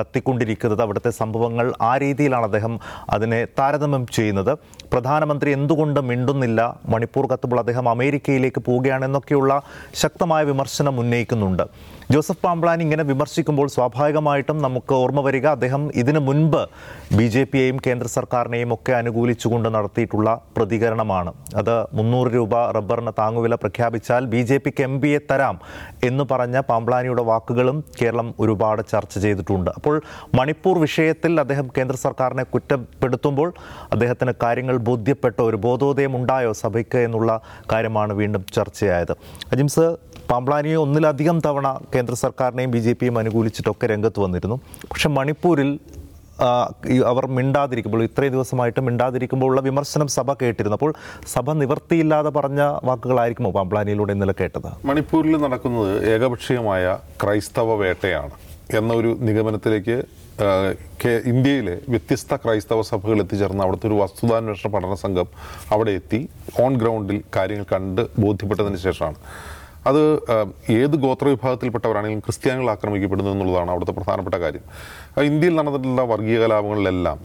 [0.00, 0.82] കത്തിക്കൊണ്ടിരിക്കുന്നത്.
[0.86, 2.76] അവിടുത്തെ സംഭവങ്ങൾ ആ രീതിയിലാണ് അദ്ദേഹം
[3.16, 4.52] അതിനെ താരതമ്യം ചെയ്യുന്നത്.
[4.92, 6.60] പ്രധാനമന്ത്രി എന്തുകൊണ്ട് മിണ്ടുന്നില്ല?
[6.94, 9.62] മണിപ്പൂർ കത്തുമ്പോൾ അദ്ദേഹം അമേരിക്കയിലേക്ക് പോവുകയാണെന്നൊക്കെയുള്ള
[10.02, 11.66] ശക്തമായ വിമർശനം ഉന്നയിക്കുന്നുണ്ട്.
[12.12, 16.62] ജോസഫ് പാമ്പ്ലാൻ ഇങ്ങനെ വിമർശിക്കുമ്പോൾ സ്വാഭാവികമായിട്ടും നമുക്ക് ഓർമ്മ വരിക അദ്ദേഹം ഇതിനു മുൻപ്
[17.16, 21.30] ബി ജെ പിയെയും കേന്ദ്ര സർക്കാരിനെയും ഒക്കെ അനുകൂലിച്ചുകൊണ്ട് നടത്തിയിട്ടുള്ള പ്രതികരണമാണ്.
[21.62, 25.58] അത് മുന്നൂറ് രൂപ റബ്ബറിന് താങ്ങുവില പ്രഖ്യാപിച്ചാൽ ബി ജെ പിക്ക് എം പിയെ തരാം
[26.10, 29.70] എന്ന് പറഞ്ഞ പാമ്പ്ലാനിയുടെ വാക്കുകളും കേരളം ഒരുപാട് ചർച്ച ചെയ്തിട്ടുണ്ട്.
[29.78, 29.98] അപ്പോൾ
[30.40, 33.50] മണിപ്പൂർ വിഷയത്തിൽ അദ്ദേഹം കേന്ദ്ര സർക്കാരിനെ കുറ്റപ്പെടുത്തുമ്പോൾ
[33.96, 37.40] അദ്ദേഹത്തിന് കാര്യങ്ങൾ ബോധ്യപ്പെട്ട ഒരു ബോധോദയം ഉണ്ടായോ സഭയ്ക്ക് എന്നുള്ള
[37.74, 39.14] കാര്യമാണ് വീണ്ടും ചർച്ചയായത്.
[39.52, 39.86] അജിംസ്
[40.30, 44.56] പാംപ്ലാനിയെ ഒന്നിലധികം തവണ കേന്ദ്ര സർക്കാരിനെയും ബി ജെ പിയും അനുകൂലിച്ചിട്ടൊക്കെ രംഗത്ത് വന്നിരുന്നു.
[44.90, 45.70] പക്ഷെ മണിപ്പൂരിൽ
[47.10, 50.92] അവർ മിണ്ടാതിരിക്കുമ്പോൾ ഇത്രയും ദിവസമായിട്ട് മിണ്ടാതിരിക്കുമ്പോൾ ഉള്ള വിമർശനം സഭ കേട്ടിരുന്നു അപ്പോൾ
[51.34, 54.70] സഭ നിവൃത്തിയില്ലാതെ പറഞ്ഞ വാക്കുകളായിരിക്കുമോ പാംപ്ലാനിയിലൂടെ ഇന്നലെ കേട്ടത്?
[54.90, 56.94] മണിപ്പൂരിൽ നടക്കുന്നത് ഏകപക്ഷീയമായ
[57.24, 58.34] ക്രൈസ്തവ വേട്ടയാണ്
[58.78, 59.98] എന്നൊരു നിഗമനത്തിലേക്ക്
[61.32, 65.28] ഇന്ത്യയിലെ വ്യത്യസ്ത ക്രൈസ്തവ സഭകൾ എത്തിച്ചേർന്ന് അവിടുത്തെ ഒരു വസ്തുതാന്വേഷണ പഠന സംഘം
[65.74, 66.20] അവിടെ എത്തി.
[66.64, 69.18] ഓൺ ഗ്രൗണ്ടിൽ കാര്യങ്ങൾ കണ്ട് ബോധ്യപ്പെട്ടതിന് ശേഷമാണ്.
[69.88, 70.02] അത്
[70.80, 74.64] ഏത് ഗോത്ര വിഭാഗത്തിൽപ്പെട്ടവരാണെങ്കിലും ക്രിസ്ത്യാനികൾ ആക്രമിക്കപ്പെടുന്നു എന്നുള്ളതാണ് അവിടുത്തെ പ്രധാനപ്പെട്ട കാര്യം.
[75.30, 77.18] ഇന്ത്യയിൽ നടന്നിട്ടുള്ള വർഗീയ കലാപങ്ങളിലെല്ലാം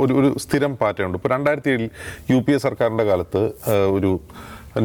[0.00, 1.16] ഒരു ഒരു സ്ഥിരം പാറ്റേൺ ഉണ്ട്.
[1.18, 1.86] ഇപ്പോൾ രണ്ടായിരത്തി ഏഴിൽ
[2.32, 3.42] യു പി എ സർക്കാരിന്റെ കാലത്ത്
[3.96, 4.10] ഒരു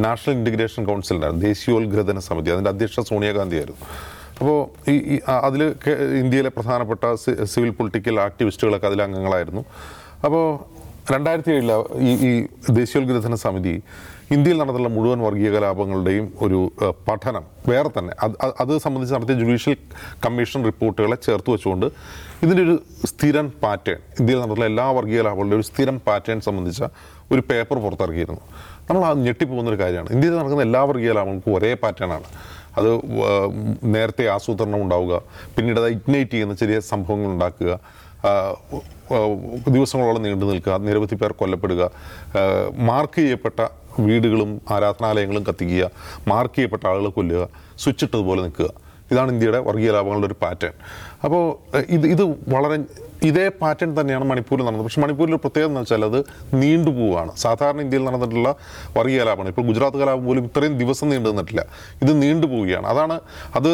[0.05, 3.85] നാഷണൽ ഇന്റിഗ്രേഷൻ കൗൺസിൽ ഉണ്ടായിരുന്നു ദേശീയോത്ഗ്രഥന സമിതി അതിന്റെ അധ്യക്ഷ സോണിയാഗാന്ധിയായിരുന്നു
[4.39, 4.57] അപ്പോൾ
[4.91, 5.15] ഈ
[5.47, 5.61] അതിൽ
[6.21, 7.05] ഇന്ത്യയിലെ പ്രധാനപ്പെട്ട
[7.53, 9.63] സിവിൽ പൊളിറ്റിക്കൽ ആക്ടിവിസ്റ്റുകളൊക്കെ അതിലെ അംഗങ്ങളായിരുന്നു.
[10.27, 10.45] അപ്പോൾ
[11.13, 11.71] രണ്ടായിരത്തി ഏഴിൽ
[12.09, 12.31] ഈ ഈ
[12.79, 13.75] ദേശീയോത്ഗ്രഥന സമിതി
[14.33, 16.59] ഇന്ത്യയിൽ നടന്നിട്ടുള്ള മുഴുവൻ വർഗീയ കലാപങ്ങളുടെയും ഒരു
[17.07, 18.13] പഠനം വേറെ തന്നെ.
[18.25, 18.33] അത്
[18.63, 19.75] അത് സംബന്ധിച്ച് നടത്തിയ ജുഡീഷ്യൽ
[20.25, 21.87] കമ്മീഷൻ റിപ്പോർട്ടുകളെ ചേർത്ത് വെച്ചുകൊണ്ട്
[22.43, 22.75] ഇതിന്റെ ഒരു
[23.11, 26.81] സ്ഥിരം പാറ്റേൺ ഇന്ത്യയിൽ നടന്നിട്ടുള്ള എല്ലാ വർഗീയ കലാപങ്ങളുടെയും ഒരു സ്ഥിരം പാറ്റേൺ സംബന്ധിച്ച
[27.33, 28.43] ഒരു പേപ്പർ പുറത്തിറക്കിയിരുന്നു.
[28.89, 30.09] നമ്മൾ ആ ഞെട്ടിപ്പോകുന്നൊരു കാര്യമാണ്.
[30.15, 32.29] ഇന്ത്യയിൽ നടക്കുന്ന എല്ലാ വർഗീയ കലാപങ്ങൾക്കും ഒരേ പാറ്റേണാണ്
[32.79, 32.89] അത്
[33.95, 35.15] നേരത്തെ ആസൂത്രണം ഉണ്ടാവുക
[35.55, 37.73] പിന്നീട് അത് ഇഗ്നൈറ്റ് ചെയ്യുന്ന ചെറിയ സംഭവങ്ങൾ ഉണ്ടാക്കുക
[39.75, 41.83] ദിവസങ്ങളോളം നീണ്ടു നിൽക്കുക നിരവധി പേർ കൊല്ലപ്പെടുക
[42.89, 43.59] മാർക്ക് ചെയ്യപ്പെട്ട
[44.07, 45.85] വീടുകളും ആരാധനാലയങ്ങളും കത്തിക്കുക
[46.27, 47.43] മാർക്ക് ചെയ്യപ്പെട്ട ആളുകളെ കൊല്ലുക
[47.77, 48.69] സ്വിച്ച് ഇട്ടതുപോലെ നിൽക്കുക.
[49.11, 50.73] ഇതാണ് ഇന്ത്യയുടെ വർഗീയ ലാഭങ്ങളുടെ ഒരു പാറ്റേൺ
[51.25, 51.43] അപ്പോൾ
[51.95, 52.23] ഇത് ഇത്
[52.53, 52.77] വളരെ
[53.27, 54.83] ഇതേ പാറ്റേൺ തന്നെയാണ് മണിപ്പൂരിൽ നടന്നത്.
[54.85, 56.19] പക്ഷേ മണിപ്പൂരിൽ പ്രത്യേകത എന്ന് വെച്ചാൽ അത്
[56.61, 57.31] നീണ്ടു പോവുകയാണ്.
[57.35, 58.49] സാധാരണ ഇന്ത്യയിൽ നടന്നിട്ടുള്ള
[58.97, 59.49] വർഗീയ കലാപമാണ്.
[59.53, 61.63] ഇപ്പോൾ ഗുജറാത്ത് കലാപം പോലും ഇത്രയും ദിവസം നീണ്ടു നിന്നിട്ടില്ല.
[62.03, 62.87] ഇത് നീണ്ടു പോവുകയാണ്.
[62.87, 63.15] അതാണ്
[63.55, 63.71] അത്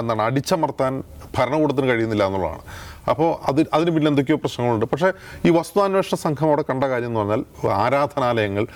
[0.00, 1.02] എന്താണ് അടിച്ചമർത്താൻ
[1.38, 2.62] ഭരണകൂടത്തിന് കഴിയുന്നില്ല എന്നുള്ളതാണ്.
[3.10, 4.86] അപ്പോൾ അത് അതിന് പിന്നെ എന്തൊക്കെയോ പ്രശ്നങ്ങളുണ്ട്.
[4.92, 5.10] പക്ഷേ
[5.46, 7.44] ഈ വസ്തുതാന്വേഷണ സംഘം അവിടെ കണ്ട കാര്യം എന്ന് പറഞ്ഞാൽ
[7.82, 8.66] ആരാധനാലയങ്ങൾ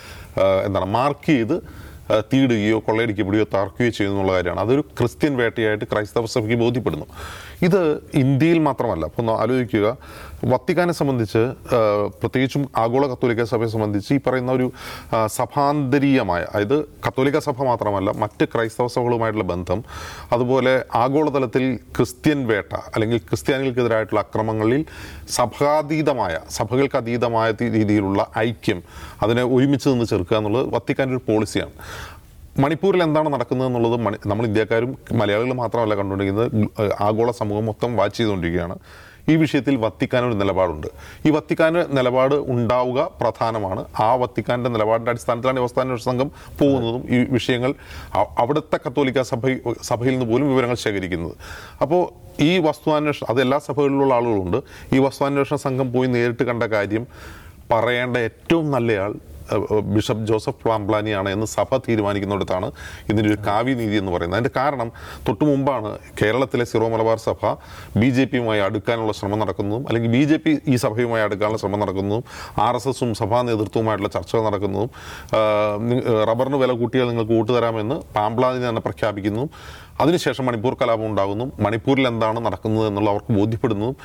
[0.67, 1.57] എന്താണ് മാർക്ക് ചെയ്ത്
[2.33, 4.61] തീടുകയോ കൊള്ളയടിക്കപ്പെടുകയോ തറക്കുകയോ ചെയ്യുന്നുള്ള കാര്യമാണ്.
[4.61, 7.07] അതൊരു ക്രിസ്ത്യൻ വേട്ടയായിട്ട് ക്രൈസ്തവ സഭയ്ക്ക് ബോധ്യപ്പെടുന്നു.
[7.63, 7.81] ഇത്
[8.15, 9.87] ഇന്ത്യയിൽ മാത്രമല്ല അപ്പോൾ ഒന്ന് ആലോചിക്കുക.
[10.45, 11.43] വത്തിക്കാനെ സംബന്ധിച്ച്
[12.21, 14.67] പ്രത്യേകിച്ചും ആഗോള കത്തോലിക്ക സഭയെ സംബന്ധിച്ച് ഈ പറയുന്ന ഒരു
[15.27, 19.85] സഭാന്തരീയമായ അതായത് കത്തോലിക്ക സഭ മാത്രമല്ല മറ്റ് ക്രൈസ്തവ സഭകളുമായിട്ടുള്ള ബന്ധം
[20.33, 24.85] അതുപോലെ ആഗോളതലത്തിൽ ക്രിസ്ത്യൻ വേട്ട അല്ലെങ്കിൽ ക്രിസ്ത്യാനികൾക്കെതിരായിട്ടുള്ള അക്രമങ്ങളിൽ
[25.29, 28.83] സഭാതീതമായ സഭകൾക്ക് അതീതമായ രീതിയിലുള്ള ഐക്യം
[29.23, 31.73] അതിനെ ഒരുമിച്ച് നിന്ന് ചെറുക്കുക എന്നുള്ളത് വത്തിക്കാന്റെ ഒരു പോളിസിയാണ്
[32.59, 36.91] മണിപ്പൂരിൽ എന്താണ് നടക്കുന്നത് എന്നുള്ളത് മണി നമ്മൾ ഇന്ത്യക്കാരും മലയാളികൾ മാത്രമല്ല കണ്ടുകൊണ്ടിരിക്കുന്നത്.
[37.01, 38.79] ആഗോള സമൂഹം മൊത്തം വാച്ച് ചെയ്തുകൊണ്ടിരിക്കുകയാണ്.
[39.29, 40.87] ഈ വിഷയത്തിൽ വത്തിക്കാൻ ഒരു നിലപാടുണ്ട്.
[41.27, 43.85] ഈ വത്തിക്കാൻ നിലപാട് ഉണ്ടാവുക പ്രധാനമാണ്.
[44.01, 46.31] ആ വത്തിക്കാന്റെ നിലപാടിന്റെ അടിസ്ഥാനത്തിലാണ് വസ്തുതാന്വേഷണ സംഘം
[46.61, 47.75] പോകുന്നതും ഈ വിഷയങ്ങൾ
[48.39, 49.41] അവിടുത്തെ കത്തോലിക്ക സഭ
[49.83, 51.33] സഭയിൽ നിന്ന് പോലും വിവരങ്ങൾ ശേഖരിക്കുന്നത്.
[51.83, 52.03] അപ്പോൾ
[52.43, 54.63] ഈ വസ്തുവാന്വേഷണം അത് എല്ലാ സഭകളിലുള്ള ആളുകളുണ്ട്.
[54.93, 57.07] ഈ വസ്തുവാന്വേഷണ സംഘം പോയി നേരിട്ട് കണ്ട കാര്യം
[57.71, 59.32] പറയേണ്ട ഏറ്റവും നല്ലയാൾ
[59.95, 62.69] ബിഷപ്പ് ജോസഫ് പാംപ്ലാനിയാണ് എന്ന് സഭ തീരുമാനിക്കുന്നിടത്താണ്
[63.11, 64.39] ഇതിന്റെ ഒരു കാവ്യനീതി എന്ന് പറയുന്നത്.
[64.39, 64.89] അതിന്റെ കാരണം
[65.29, 65.91] തൊട്ടു മുമ്പാണ്
[66.21, 67.53] കേരളത്തിലെ സിറോ മലബാർ സഭ
[68.01, 72.25] ബി ജെ പിയുമായി അടുക്കാനുള്ള ശ്രമം നടക്കുന്നതും അല്ലെങ്കിൽ ബി ജെ പി ഈ സഭയുമായി അടുക്കാനുള്ള ശ്രമം നടക്കുന്നതും
[72.67, 74.91] ആർ എസ് എസും സഭാ നേതൃത്വവുമായിട്ടുള്ള ചർച്ചകൾ നടക്കുന്നതും
[76.31, 79.51] റബ്ബറിന് വില കൂട്ടിയാൽ നിങ്ങൾക്ക് കൂട്ടുതരാമെന്ന് പാംപ്ലാനി തന്നെ പ്രഖ്യാപിക്കുന്നതും
[80.03, 83.97] അതിനുശേഷം മണിപ്പൂർ കലാപം ഉണ്ടാകുന്നു മണിപ്പൂരിൽ എന്താണ് നടക്കുന്നത് എന്നുള്ള അവർക്ക് ബോധ്യപ്പെടുന്നതും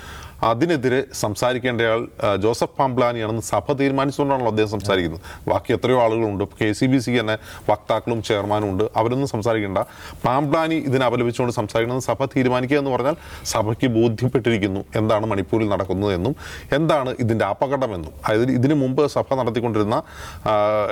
[0.44, 2.02] അതിനെതിരെ സംസാരിക്കേണ്ടയാൾ
[2.44, 5.22] ജോസഫ് പാംപ്ലാനിയാണെന്ന് സഭ തീരുമാനിച്ചുകൊണ്ടാണല്ലോ അദ്ദേഹം സംസാരിക്കുന്നത്.
[5.50, 6.44] ബാക്കി എത്രയോ ആളുകളുണ്ട്.
[6.60, 7.36] കെ സി ബി സി തന്നെ
[7.70, 8.84] വക്താക്കളും ചെയർമാനും ഉണ്ട്.
[9.00, 9.80] അവരൊന്നും സംസാരിക്കേണ്ട.
[10.26, 13.18] പാംപ്ലാനി ഇതിനെ അപലപിച്ചുകൊണ്ട് സംസാരിക്കണമെന്ന് സഭ തീരുമാനിക്കുക എന്ന് പറഞ്ഞാൽ
[13.54, 14.84] സഭയ്ക്ക് ബോധ്യപ്പെട്ടിരിക്കുന്നു.
[14.96, 16.36] എന്താണ് മണിപ്പൂരിൽ നടക്കുന്നത് എന്നും
[16.78, 20.04] എന്താണ് ഇതിന്റെ അപകടമെന്നും അതായത് ഇതിനു മുമ്പ് സഭ നടത്തിക്കൊണ്ടിരുന്ന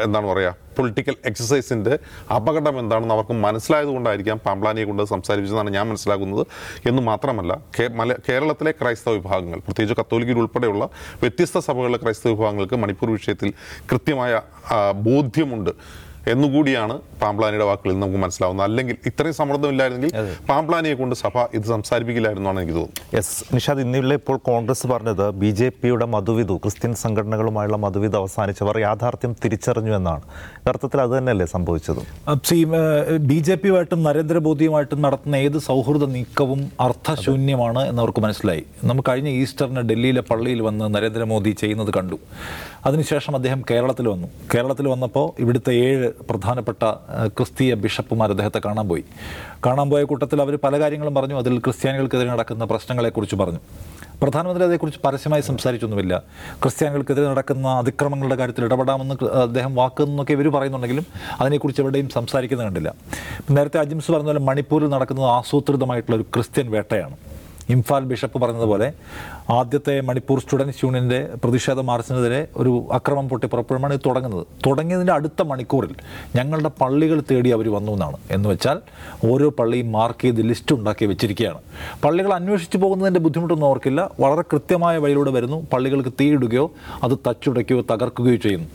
[0.06, 2.00] എന്താണ് പറയുക പൊളിറ്റിക്കൽ എക്സസൈസിന്റെ
[2.36, 6.46] അപകടം എന്താണെന്ന് അവർക്ക് മനസ്സിലായതുകൊണ്ടായിരിക്കാം പാംപ്ലാനിയെ കൊണ്ട് സംസാരിച്ചതെന്നാണ് ഞാൻ മനസ്സിലാക്കുന്നത്
[6.90, 7.54] എന്ന് മാത്രമല്ല
[8.28, 9.60] കേരളത്തിലെ ക്രൈസ്തവ വിഭാഗങ്ങൾ.
[9.60, 10.84] പ്രത്യേകിച്ച് കത്തോലിക്കർ ഉൾപ്പെടെയുള്ള
[11.22, 13.50] വ്യത്യസ്ത സഭകളിലെ ക്രൈസ്തവ വിഭാഗങ്ങൾക്ക് മണിപ്പൂർ വിഷയത്തിൽ
[13.92, 14.42] കൃത്യമായ
[15.04, 15.72] ബോധ്യമുണ്ട്.
[16.32, 18.66] എന്നുകൂടിയാണ് പാംപ്ലാനിയുടെ വാക്കുകളിൽ നിന്ന് നമുക്ക് മനസ്സിലാവുന്നത്.
[18.70, 24.38] അല്ലെങ്കിൽ ഇത്രയും സമ്മർദ്ദമില്ലായിരുന്നെങ്കിൽ പാംപ്ലാനിയെ കൊണ്ട് സഭ ഇത് സംസാരിപ്പിക്കില്ലായിരുന്നു എന്നാണ് എനിക്ക് തോന്നുന്നു യെസ് നിഷാദ് ഇന്നില്ല ഇപ്പോൾ
[24.50, 30.24] കോൺഗ്രസ് പറഞ്ഞത് ബി ജെ പിയുടെ മധുവിധു ക്രിസ്ത്യൻ സംഘടനകളുമായുള്ള മധുവിധു അവസാനിച്ചവർ യാഥാർത്ഥ്യം തിരിച്ചറിഞ്ഞു എന്നാണ്.
[30.62, 32.02] യഥാർത്ഥത്തിൽ അത് തന്നെയല്ലേ സംഭവിച്ചത്?
[33.32, 38.66] ബി ജെ പിയുമായിട്ടും നരേന്ദ്രമോദിയുമായിട്ടും നടത്തുന്ന ഏത് സൗഹൃദ നീക്കവും അർത്ഥശൂന്യമാണ് എന്നവർക്ക് മനസ്സിലായി.
[38.90, 42.20] നമുക്ക് കഴിഞ്ഞ ഈസ്റ്ററിന് ഡൽഹിയിലെ പള്ളിയിൽ വന്ന് നരേന്ദ്രമോദി ചെയ്യുന്നത് കണ്ടു.
[42.88, 44.28] അതിനുശേഷം അദ്ദേഹം കേരളത്തിൽ വന്നു.
[44.54, 46.84] കേരളത്തിൽ വന്നപ്പോൾ ഇവിടുത്തെ ഏഴ് പ്രധാനപ്പെട്ട
[47.28, 49.04] ക്രിസ്തീയ ബിഷപ്പുമാർ അദ്ദേഹത്തെ കാണാൻ പോയി.
[49.66, 51.36] കാണാൻ പോയ കൂട്ടത്തിൽ അവർ പല കാര്യങ്ങളും പറഞ്ഞു.
[51.36, 53.60] അതിൽ ക്രിസ്ത്യാനികൾക്കെതിരെ നടക്കുന്ന പ്രശ്നങ്ങളെക്കുറിച്ച് പറഞ്ഞു.
[54.22, 56.24] പ്രധാനമന്ത്രി അതേക്കുറിച്ച് പരസ്യമായി സംസാരിച്ചൊന്നുമില്ല.
[56.64, 61.06] ക്രിസ്ത്യാനികൾക്കെതിരെ നടക്കുന്ന അതിക്രമങ്ങളുടെ കാര്യത്തിൽ ഇടപെടാമെന്ന് അദ്ദേഹം വാക്കെന്നൊക്കെ ഇവർ പറയുന്നുണ്ടെങ്കിലും
[61.42, 62.94] അതിനെക്കുറിച്ച് എവിടെയും സംസാരിക്കുന്നത് കണ്ടില്ല.
[63.52, 67.35] നേരത്തെ അജിംസ് പറഞ്ഞ പോലെ മണിപ്പൂരിൽ നടക്കുന്നത് ആസൂത്രിതമായിട്ടുള്ള ഒരു ക്രിസ്ത്യൻ വേട്ടയാണ്.
[67.70, 68.94] ഇംഫാൽ ബിഷപ്പ് പറഞ്ഞതുപോലെ
[69.50, 74.48] ആദ്യത്തെ മണിപ്പൂർ സ്റ്റുഡൻസ് യൂണിയന്റെ പ്രതിഷേധ മാർച്ചിനെതിരെ ഒരു അക്രമം പൊട്ടി പുറപ്പെടുമ്പോൾ ഇത് തുടങ്ങുന്നത്.
[74.66, 75.96] തുടങ്ങിയതിന്റെ അടുത്ത മണിക്കൂറിൽ
[76.36, 78.18] ഞങ്ങളുടെ പള്ളികൾ തേടി അവർ വന്നു എന്നാണ്.
[78.32, 78.80] എന്ന് വെച്ചാൽ
[79.32, 81.60] ഓരോ പള്ളിയും മാർക്ക് ചെയ്ത് ലിസ്റ്റ് ഉണ്ടാക്കി വെച്ചിരിക്കുകയാണ്.
[82.04, 85.68] പള്ളികൾ അന്വേഷിച്ച് പോകുന്നതിന്റെ ബുദ്ധിമുട്ടൊന്നും ഓർക്കില്ല വളരെ കൃത്യമായ വഴിയിലൂടെ വരുന്നു.
[85.74, 86.72] പള്ളികൾക്ക് തീയിടുകയോ
[87.04, 88.68] അത് തച്ചുടയ്ക്കുകയോ തകർക്കുകയോ ചെയ്യുന്നു.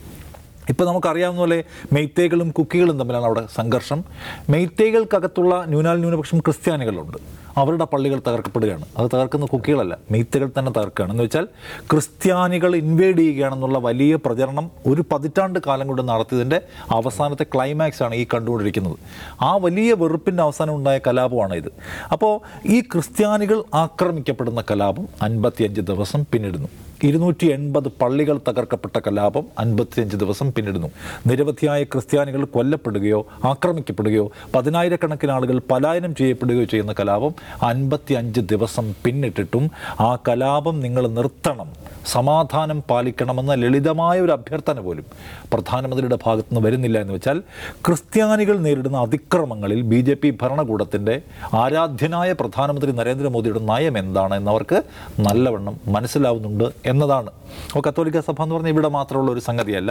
[0.69, 4.05] ഇപ്പോൾ നമുക്കറിയാവുന്ന പോലെ മെയ്ത്തേകളും കുക്കികളും തമ്മിലാണ് അവിടെ സംഘർഷം.
[4.51, 7.17] മെയ്ത്തേകൾക്കകത്തുള്ള ന്യൂനാൽ ന്യൂനപക്ഷം ക്രിസ്ത്യാനികളുണ്ട്.
[7.57, 8.85] അവരുടെ പള്ളികൾ തകർക്കപ്പെടുകയാണ്.
[8.99, 11.13] അത് തകർക്കുന്ന കുക്കികളല്ല മെയ്ത്തുകൾ തന്നെ തകർക്കുകയാണ്.
[11.13, 11.49] എന്ന് വെച്ചാൽ
[11.91, 18.97] ക്രിസ്ത്യാനികൾ ഇൻവേഡ് ചെയ്യുകയാണെന്നുള്ള വലിയ പ്രചരണം ഒരു പതിറ്റാണ്ട് കാലം കൊണ്ട് നടത്തിയതിന്റെ അവസാനത്തെ ക്ലൈമാക്സ് ആണ് ഈ കണ്ടുകൊണ്ടിരിക്കുന്നത്.
[19.43, 21.73] ആ വലിയ വെറുപ്പിന്റെ അവസാനം ഉണ്ടായ കലാപമാണ് ഇത്.
[22.13, 26.69] അപ്പോൾ ഈ ക്രിസ്ത്യാനികൾ ആക്രമിക്കപ്പെടുന്ന കലാപം അൻപത്തിയഞ്ച് ദിവസം പിന്നിടുന്നു.
[27.05, 30.89] ഇരുന്നൂറ്റി എൺപത് പള്ളികൾ തകർക്കപ്പെട്ട കലാപം അൻപത്തിയഞ്ച് ദിവസം പിന്നിടുന്നു.
[31.27, 39.65] നിരവധിയായ ക്രിസ്ത്യാനികൾ കൊല്ലപ്പെടുകയോ ആക്രമിക്കപ്പെടുകയോ പതിനായിരക്കണക്കിന് ആളുകൾ പലായനം ചെയ്യപ്പെടുകയോ ചെയ്യുന്ന കലാപം അൻപത്തി അഞ്ച് ദിവസം പിന്നിട്ടിട്ടും
[40.01, 41.71] ആ കലാപം നിങ്ങൾ നിർത്തണം
[42.07, 45.07] സമാധാനം പാലിക്കണമെന്ന ലളിതമായ ഒരു അഭ്യർത്ഥന പോലും
[45.53, 47.39] പ്രധാനമന്ത്രിയുടെ ഭാഗത്തു നിന്ന് വരുന്നില്ല എന്ന് വെച്ചാൽ
[47.87, 51.15] ക്രിസ്ത്യാനികൾ നേരിടുന്ന അതിക്രമങ്ങളിൽ ബി ജെ പി ഭരണകൂടത്തിന്റെ
[51.55, 54.79] ആരാധ്യനായ പ്രധാനമന്ത്രി നരേന്ദ്രമോദിയുടെ നയം എന്താണ് എന്നവർക്ക്
[55.21, 57.31] നല്ലവണ്ണം മനസ്സിലാവുന്നുണ്ട് എന്നതാണ്.
[57.69, 59.91] അപ്പോൾ കത്തോലിക്ക സഭ എന്ന് പറഞ്ഞാൽ ഇവിടെ മാത്രമുള്ള ഒരു സംഗതിയല്ല.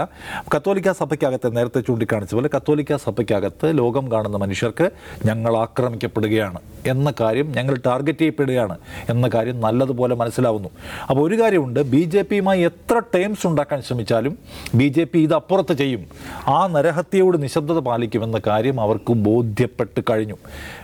[0.55, 4.87] കത്തോലിക്ക സഭയ്ക്കകത്ത് നേരത്തെ ചൂണ്ടിക്കാണിച്ച പോലെ കത്തോലിക്ക സഭയ്ക്കകത്ത് ലോകം കാണുന്ന മനുഷ്യർക്ക്
[5.25, 8.77] ഞങ്ങൾ ആക്രമിക്കപ്പെടുകയാണ് എന്ന കാര്യം ഞങ്ങൾ ടാർഗറ്റ് ചെയ്യപ്പെടുകയാണ്
[9.09, 10.69] എന്ന കാര്യം നല്ലതുപോലെ മനസ്സിലാവുന്നു.
[11.09, 14.37] അപ്പോൾ ഒരു കാര്യമുണ്ട് ബി ജെ പിയുമായി എത്ര ടേംസ് ഉണ്ടാക്കാൻ ശ്രമിച്ചാലും
[14.75, 16.03] ബി ജെ പി ഇത് അപ്പുറത്ത് ചെയ്യും.
[16.47, 20.37] ആ നരഹത്യയോട് നിശബ്ദത പാലിക്കുമെന്ന കാര്യം അവർക്ക് ബോധ്യപ്പെട്ട് കഴിഞ്ഞു.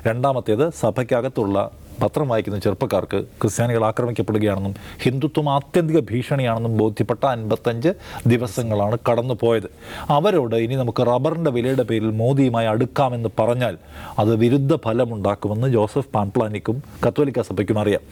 [0.07, 7.91] രണ്ടാമത്തേത് സഭയ്ക്കകത്തുള്ള പത്രം വായിക്കുന്ന ചെറുപ്പക്കാർക്ക് ക്രിസ്ത്യാനികൾ ആക്രമിക്കപ്പെടുകയാണെന്നും ഹിന്ദുത്വം ആത്യന്തിക ഭീഷണിയാണെന്നും ബോധ്യപ്പെട്ട അൻപത്തഞ്ച്
[8.27, 9.69] ദിവസങ്ങളാണ് കടന്നു പോയത്
[10.17, 13.77] അവരോട് ഇനി നമുക്ക് റബ്ബറിന്റെ വിലയുടെ പേരിൽ മോദിയുമായി അടുക്കാമെന്ന് പറഞ്ഞാൽ
[14.19, 18.03] അത് വിരുദ്ധ ഫലമുണ്ടാക്കുമെന്ന് ജോസഫ് പാൻപ്ലാനിക്കും കത്തോലിക്ക സഭയ്ക്കും അറിയാം.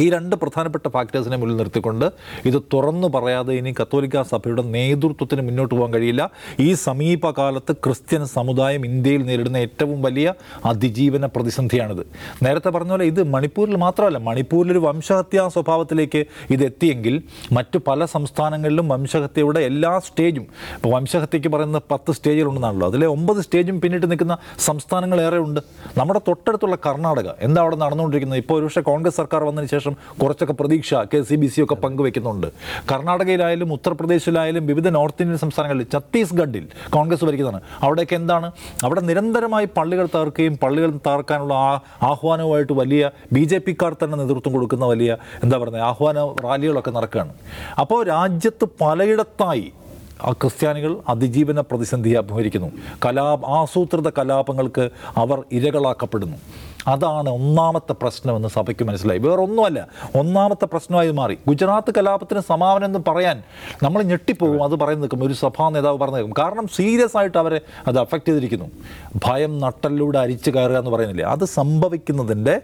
[0.00, 2.04] ഈ രണ്ട് പ്രധാനപ്പെട്ട ഫാക്ടേഴ്സിനെ മുന്നിൽ നിർത്തിക്കൊണ്ട്
[2.48, 6.22] ഇത് തുറന്നു പറയാതെ ഇനി കത്തോലിക്ക സഭയുടെ നേതൃത്വത്തിന് മുന്നോട്ട് പോകാൻ കഴിയില്ല.
[6.66, 10.28] ഈ സമീപകാലത്ത് ക്രിസ്ത്യൻ സമുദായം ഇന്ത്യയിൽ നേരിടുന്ന ഏറ്റവും വലിയ
[10.70, 12.02] അതിജീവന പ്രതിസന്ധിയാണിത്.
[12.44, 16.22] നേരത്തെ പറഞ്ഞ പോലെ ഇത് മണിപ്പൂരിൽ മാത്രമല്ല മണിപ്പൂരിലൊരു വംശഹത്യാ സ്വഭാവത്തിലേക്ക്
[16.56, 17.22] ഇതെത്തിയെങ്കിൽ
[17.58, 24.10] മറ്റു പല സംസ്ഥാനങ്ങളിലും വംശഹത്യയുടെ എല്ലാ സ്റ്റേജും ഇപ്പോൾ വംശഹത്യയ്ക്ക് പറയുന്ന പത്ത് സ്റ്റേജുകളുണ്ടെന്നാണല്ലോ അതിലെ ഒമ്പത് സ്റ്റേജും പിന്നിട്ട്
[24.10, 24.36] നിൽക്കുന്ന
[24.68, 25.60] സംസ്ഥാനങ്ങളേറെ ഉണ്ട്
[26.00, 28.42] നമ്മുടെ തൊട്ടടുത്തുള്ള കർണാടക എന്താ അവിടെ നടന്നുകൊണ്ടിരിക്കുന്നത്?
[28.44, 29.80] ഇപ്പോൾ ഒരുപക്ഷെ കോൺഗ്രസ് സർക്കാർ വന്നതിന് ശേഷം
[30.22, 32.46] കുറച്ചൊക്കെ പ്രതീക്ഷ കെ സി ബി സി ഒക്കെ പങ്കുവെക്കുന്നുണ്ട്.
[32.92, 37.62] കർണാടകയിലായാലും ഉത്തർപ്രദേശിലായാലും വിവിധ നോർത്ത് ഇന്ത്യൻ സംസ്ഥാനങ്ങളിൽ ഛത്തീസ്ഗഡിൽ കോൺഗ്രസ് ഭരിക്കുന്നതാണ്.
[37.82, 38.50] അവിടെയൊക്കെ എന്താണ്?
[38.84, 44.84] അവിടെ നിരന്തരമായി പള്ളികൾ തകർക്കുകയും പള്ളികൾ തകർക്കാനുള്ള ആ ആഹ്വാനവുമായിട്ട് വലിയ ബി ജെ പിക്കാർ തന്നെ നേതൃത്വം കൊടുക്കുന്ന
[44.84, 47.32] വലിയ എന്താ പറയുന്നത് ആഹ്വാന റാലികളൊക്കെ നടക്കുകയാണ്.
[47.80, 49.72] അപ്പോൾ രാജ്യത്ത് പലയിടത്തായി
[50.40, 52.68] ക്രിസ്ത്യാനികൾ അതിജീവന പ്രതിസന്ധി അഭിമുഖീകരിക്കുന്നു.
[53.04, 56.36] കലാ ആസൂത്രിത കലാപങ്ങൾക്ക് അവർ ഇരകളാക്കപ്പെടുന്നു.
[56.86, 59.18] അതാണ് ഒന്നാമത്തെ പ്രശ്നമെന്ന് സഭയ്ക്ക് മനസ്സിലായി.
[59.18, 61.38] വേറൊന്നുമല്ല ഒന്നാമത്തെ പ്രശ്നമായി മാറി.
[61.48, 63.42] ഗുജറാത്ത് കലാപത്തിന് സമാപനം എന്ന് പറയാൻ
[63.82, 65.24] നമ്മൾ ഞെട്ടിപ്പോകും അത് പറയുന്ന നിൽക്കും.
[65.24, 66.44] ഒരു സഭാ നേതാവ് പറഞ്ഞു നിൽക്കും.
[66.44, 68.66] കാരണം സീരിയസ് ആയിട്ട് അവരെ അത് അഫക്റ്റ് ചെയ്തിരിക്കുന്നു.
[69.24, 71.24] ഭയം നട്ടലിലൂടെ അരിച്ചു കയറുക എന്ന് പറയുന്നില്ലേ?
[71.24, 72.60] അത് സംഭവിക്കുന്നതിന്റെ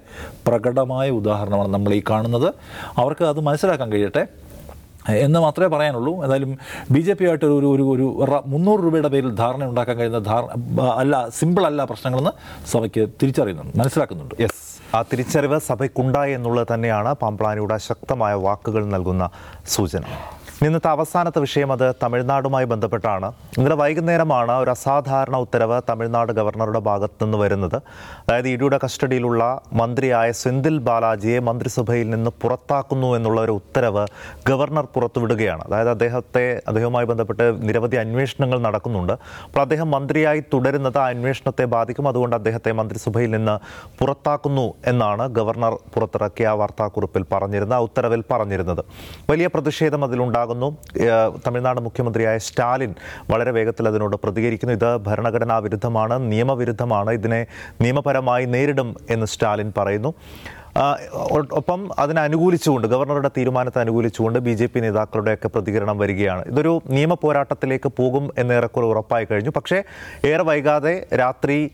[0.49, 2.55] പ്രകടമായ ഉദാഹരണമാണ് നമ്മൾ ഈ കാണുന്നത്.
[2.99, 4.27] അവർക്ക് അത് മനസ്സിലാക്കാൻ കഴിയട്ടെ.
[5.25, 6.13] എന്ന് മാത്രമേ പറയാനുള്ളൂ.
[6.25, 6.53] എന്തായാലും
[6.95, 8.07] ബി ജെ പി ആയിട്ട് ഒരു ഒരു ഒരു
[8.55, 10.49] മുന്നൂറ് രൂപയുടെ പേരിൽ ധാരണ ഉണ്ടാക്കാൻ കഴിയുന്ന ധാരണ
[11.03, 12.33] അല്ല സിമ്പിൾ അല്ല പ്രശ്നങ്ങളെന്ന്
[12.73, 13.77] സഭയ്ക്ക് തിരിച്ചറിയുന്നുണ്ട്.
[13.83, 14.35] മനസ്സിലാക്കുന്നുണ്ട്.
[14.45, 14.65] യെസ്
[14.97, 19.25] ആ തിരിച്ചറിവ് സഭയ്ക്കുണ്ടായി എന്നുള്ളത് തന്നെയാണ് പാംപ്ലാനിയുടെ ശക്തമായ വാക്കുകൾ നൽകുന്ന
[19.77, 20.05] സൂചന.
[20.67, 23.27] ഇന്നത്തെ അവസാനത്തെ വിഷയം അത് തമിഴ്നാടുമായി ബന്ധപ്പെട്ടാണ്.
[23.59, 27.77] ഇന്നലെ വൈകുന്നേരമാണ് ഒരു അസാധാരണ ഉത്തരവ് തമിഴ്നാട് ഗവർണറുടെ ഭാഗത്തു നിന്ന് വരുന്നത്.
[28.23, 29.43] അതായത് ഇഡിയുടെ കസ്റ്റഡിയിലുള്ള
[29.81, 34.05] മന്ത്രിയായ സെന്തിൽ ബാലാജിയെ മന്ത്രിസഭയിൽ നിന്ന് പുറത്താക്കുന്നു എന്നുള്ള ഒരു ഉത്തരവ്
[34.49, 35.63] ഗവർണർ പുറത്തുവിടുകയാണ്.
[35.69, 39.15] അതായത് അദ്ദേഹത്തെ അദ്ദേഹവുമായി ബന്ധപ്പെട്ട് നിരവധി അന്വേഷണങ്ങൾ നടക്കുന്നുണ്ട്.
[39.47, 42.09] അപ്പോൾ അദ്ദേഹം മന്ത്രിയായി തുടരുന്നത് ആ അന്വേഷണത്തെ ബാധിക്കും.
[42.09, 43.57] അതുകൊണ്ട് അദ്ദേഹത്തെ മന്ത്രിസഭയിൽ നിന്ന്
[44.01, 48.85] പുറത്താക്കുന്നു എന്നാണ് ഗവർണർ പുറത്തിറക്കിയ വാർത്താക്കുറിപ്പിൽ പറഞ്ഞിരുന്നത് ആ ഉത്തരവിൽ പറഞ്ഞിരുന്നത്.
[49.31, 50.47] വലിയ പ്രതിഷേധം അതിലുണ്ടാകുന്നു
[51.01, 52.95] ഏഹ് തമിഴ്നാട് മുഖ്യമന്ത്രിയായ സ്റ്റാലിൻ
[53.31, 54.75] വളരെ വേഗത്തിൽ അതിനോട് പ്രതികരിക്കുന്നു.
[54.75, 57.11] ഇത് ഭരണഘടനാ വിരുദ്ധമാണ് നിയമവിരുദ്ധമാണ്.
[57.11, 57.47] ഇതിനെ
[57.81, 60.15] നിയമപരമായി നേരിടും എന്ന് സ്റ്റാലിൻ പറയുന്നു.
[61.53, 66.45] ഒപ്പം അതിനെ അനുകൂലിച്ചുകൊണ്ട് ഗവർണറുടെ തീരുമാനത്തെ അനുകൂലിച്ചുകൊണ്ട് ബി ജെ പി നേതാക്കളുടെയൊക്കെ പ്രതികരണം വരികയാണ്.
[66.47, 69.51] ഇതൊരു നിയമ പോരാട്ടത്തിലേക്ക് പോകും എന്നേറെക്കുറെ ഉറപ്പായി കഴിഞ്ഞു.
[69.51, 69.83] പക്ഷേ
[70.25, 71.71] ഏറെ വൈകാതെ രാത്രി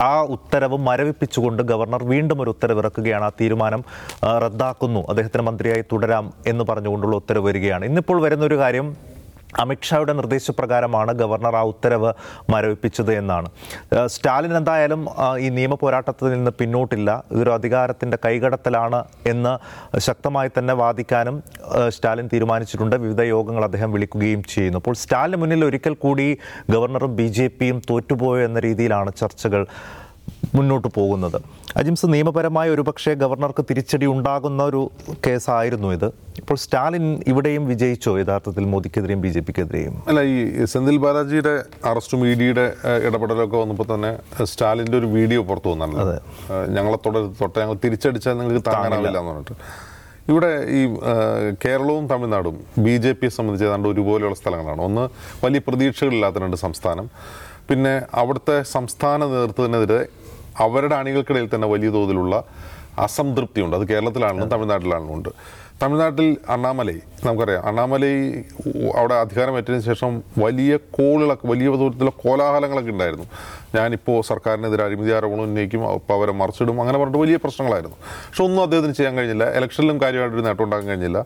[0.00, 3.24] ആ ഉത്തരവ് മരവിപ്പിച്ചുകൊണ്ട് ഗവർണർ വീണ്ടും ഒരു ഉത്തരവ് ഇറക്കുകയാണ്.
[3.24, 3.84] ആ തീരുമാനം
[4.24, 5.00] റദ്ദാക്കുന്നു.
[5.08, 7.84] അദ്ദേഹത്തിന് മന്ത്രിയായി തുടരാം എന്ന് പറഞ്ഞുകൊണ്ടുള്ള ഉത്തരവ് വരികയാണ്.
[7.84, 9.13] ഇന്നിപ്പോൾ വരുന്നൊരു കാര്യം
[9.60, 12.12] അമിത്ഷായുടെ നിർദ്ദേശപ്രകാരമാണ് ഗവർണർ ആ ഉത്തരവ്
[12.52, 13.48] മരവിപ്പിച്ചത് എന്നാണ്.
[14.06, 15.02] സ്റ്റാലിൻ എന്തായാലും
[15.38, 17.10] ഈ നിയമ പോരാട്ടത്തിൽ നിന്ന് പിന്നോട്ടില്ല.
[17.32, 19.00] ഇതൊരു അധികാരത്തിന്റെ കൈകടത്തലാണ്
[19.32, 19.54] എന്ന്
[19.98, 21.42] ശക്തമായി തന്നെ വാദിക്കാനും
[21.88, 22.96] സ്റ്റാലിൻ തീരുമാനിച്ചിട്ടുണ്ട്.
[22.96, 24.78] വിവിധ യോഗങ്ങൾ അദ്ദേഹം വിളിക്കുകയും ചെയ്യുന്നു.
[24.78, 26.28] അപ്പോൾ സ്റ്റാലിന് മുന്നിൽ ഒരിക്കൽ കൂടി
[26.70, 29.64] ഗവർണറും ബി ജെ പിയും തോറ്റുപോയോ എന്ന രീതിയിലാണ് ചർച്ചകൾ.
[30.56, 31.38] മുന്നോട്ട് പോകുന്നത്.
[31.76, 34.80] അജിംസ് നിയമപരമായ ഒരുപക്ഷെ ഗവർണർക്ക് തിരിച്ചടി ഉണ്ടാകുന്ന ഒരു
[35.26, 36.06] കേസായിരുന്നു ഇത്.
[36.40, 38.12] ഇപ്പോൾ സ്റ്റാലിൻ ഇവിടെയും വിജയിച്ചോ?
[38.18, 39.94] യഥാർത്ഥത്തിൽ മോദിക്കെതിരെയും ബി ജെ പിക്കെതിരെയും?
[40.08, 40.36] അല്ല ഈ
[40.72, 41.54] സെന്തിൽ ബാലാജിയുടെ
[41.90, 42.66] അറസ്റ്റും ഇ ഡിയുടെ
[43.08, 44.12] ഇടപെടലൊക്കെ വന്നപ്പോൾ തന്നെ
[44.52, 46.18] സ്റ്റാലിന്റെ ഒരു വീഡിയോ പുറത്തു വന്നാണല്ലോ അതെ.
[46.76, 49.56] ഞങ്ങളെ തുടരുത് തൊട്ട് ഞങ്ങൾ തിരിച്ചടിച്ചാൽ നിങ്ങൾക്ക് താങ്ങാനാവില്ല എന്ന് പറഞ്ഞിട്ട്.
[50.32, 50.82] ഇവിടെ ഈ
[51.64, 54.82] കേരളവും തമിഴ്നാടും ബി ജെ പിയെ സംബന്ധിച്ച് ഏതാണ്ട് ഒരുപോലെയുള്ള സ്ഥലങ്ങളാണ്.
[54.82, 55.04] ഒന്ന്
[55.44, 57.08] വലിയ പ്രതീക്ഷകളില്ലാത്ത രണ്ട് സംസ്ഥാനം.
[57.70, 60.00] പിന്നെ അവിടുത്തെ സംസ്ഥാന നേതൃത്വത്തിനെതിരെ
[60.58, 62.44] അവരുടെ അണികൾക്കിടയിൽ തന്നെ വലിയ തോതിലുള്ള
[62.98, 63.76] അസംതൃപ്തിയുണ്ട്.
[63.76, 65.30] അത് കേരളത്തിലാണെന്നും തമിഴ്നാട്ടിലാണെന്നും ഉണ്ട്.
[65.82, 67.62] തമിഴ്നാട്ടിൽ അണ്ണാമലൈ നമുക്കറിയാം.
[67.68, 68.10] അണ്ണാമലൈ
[68.98, 70.10] അവിടെ അധികാരം ഏറ്റതിന് ശേഷം
[70.42, 73.26] വലിയ കോളുകളൊക്കെ വലിയ തോതിലുള്ള കോലാഹലങ്ങളൊക്കെ ഉണ്ടായിരുന്നു.
[73.74, 77.98] ഞാനിപ്പോൾ സർക്കാരിനെതിരെ അഴിമതി ആരോപണം ഉന്നയിക്കും അപ്പോൾ അവരെ മറിച്ചിടും അങ്ങനെ പറഞ്ഞിട്ട് വലിയ പ്രശ്നങ്ങളായിരുന്നു.
[78.28, 79.44] പക്ഷെ ഒന്നും അദ്ദേഹത്തിന് ചെയ്യാൻ കഴിഞ്ഞില്ല.
[79.58, 81.18] ഇലക്ഷനിലും കാര്യമായിട്ടൊരു നേട്ടം ഉണ്ടാക്കാൻ കഴിഞ്ഞില്ല.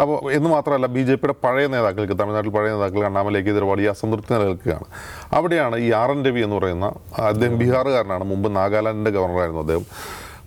[0.00, 4.88] അപ്പോൾ എന്ന് മാത്രമല്ല ബി ജെ പിയുടെ പഴയ നേതാക്കൾക്ക് തമിഴ്നാട്ടിൽ പഴയ നേതാക്കൾക്ക് അണ്ണാമലയ്ക്കെതിരെ വലിയ അസംതൃപ്തി നിലനിൽക്കുകയാണ്.
[5.32, 6.92] അവിടെയാണ് ഈ ആർ എൻ രവി എന്ന് പറയുന്ന
[7.30, 8.24] അദ്ദേഹം ബീഹാറുകാരനാണ്.
[8.32, 9.86] മുമ്പ് നാഗാലാൻഡിന്റെ ഗവർണറായിരുന്നു അദ്ദേഹം.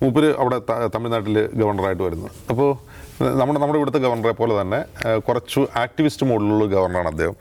[0.01, 0.57] മൂപ്പര് അവിടെ
[0.95, 2.31] തമിഴ്നാട്ടിൽ ഗവർണറായിട്ട് വരുന്നത്.
[2.49, 2.94] അപ്പോൾ
[3.39, 4.79] നമ്മുടെ നമ്മുടെ ഇവിടുത്തെ ഗവർണറെ പോലെ തന്നെ
[5.27, 7.35] കുറച്ച് ആക്ടിവിസ്റ്റ് മോഡിലുള്ള ഗവർണറാണ് അദ്ദേഹം.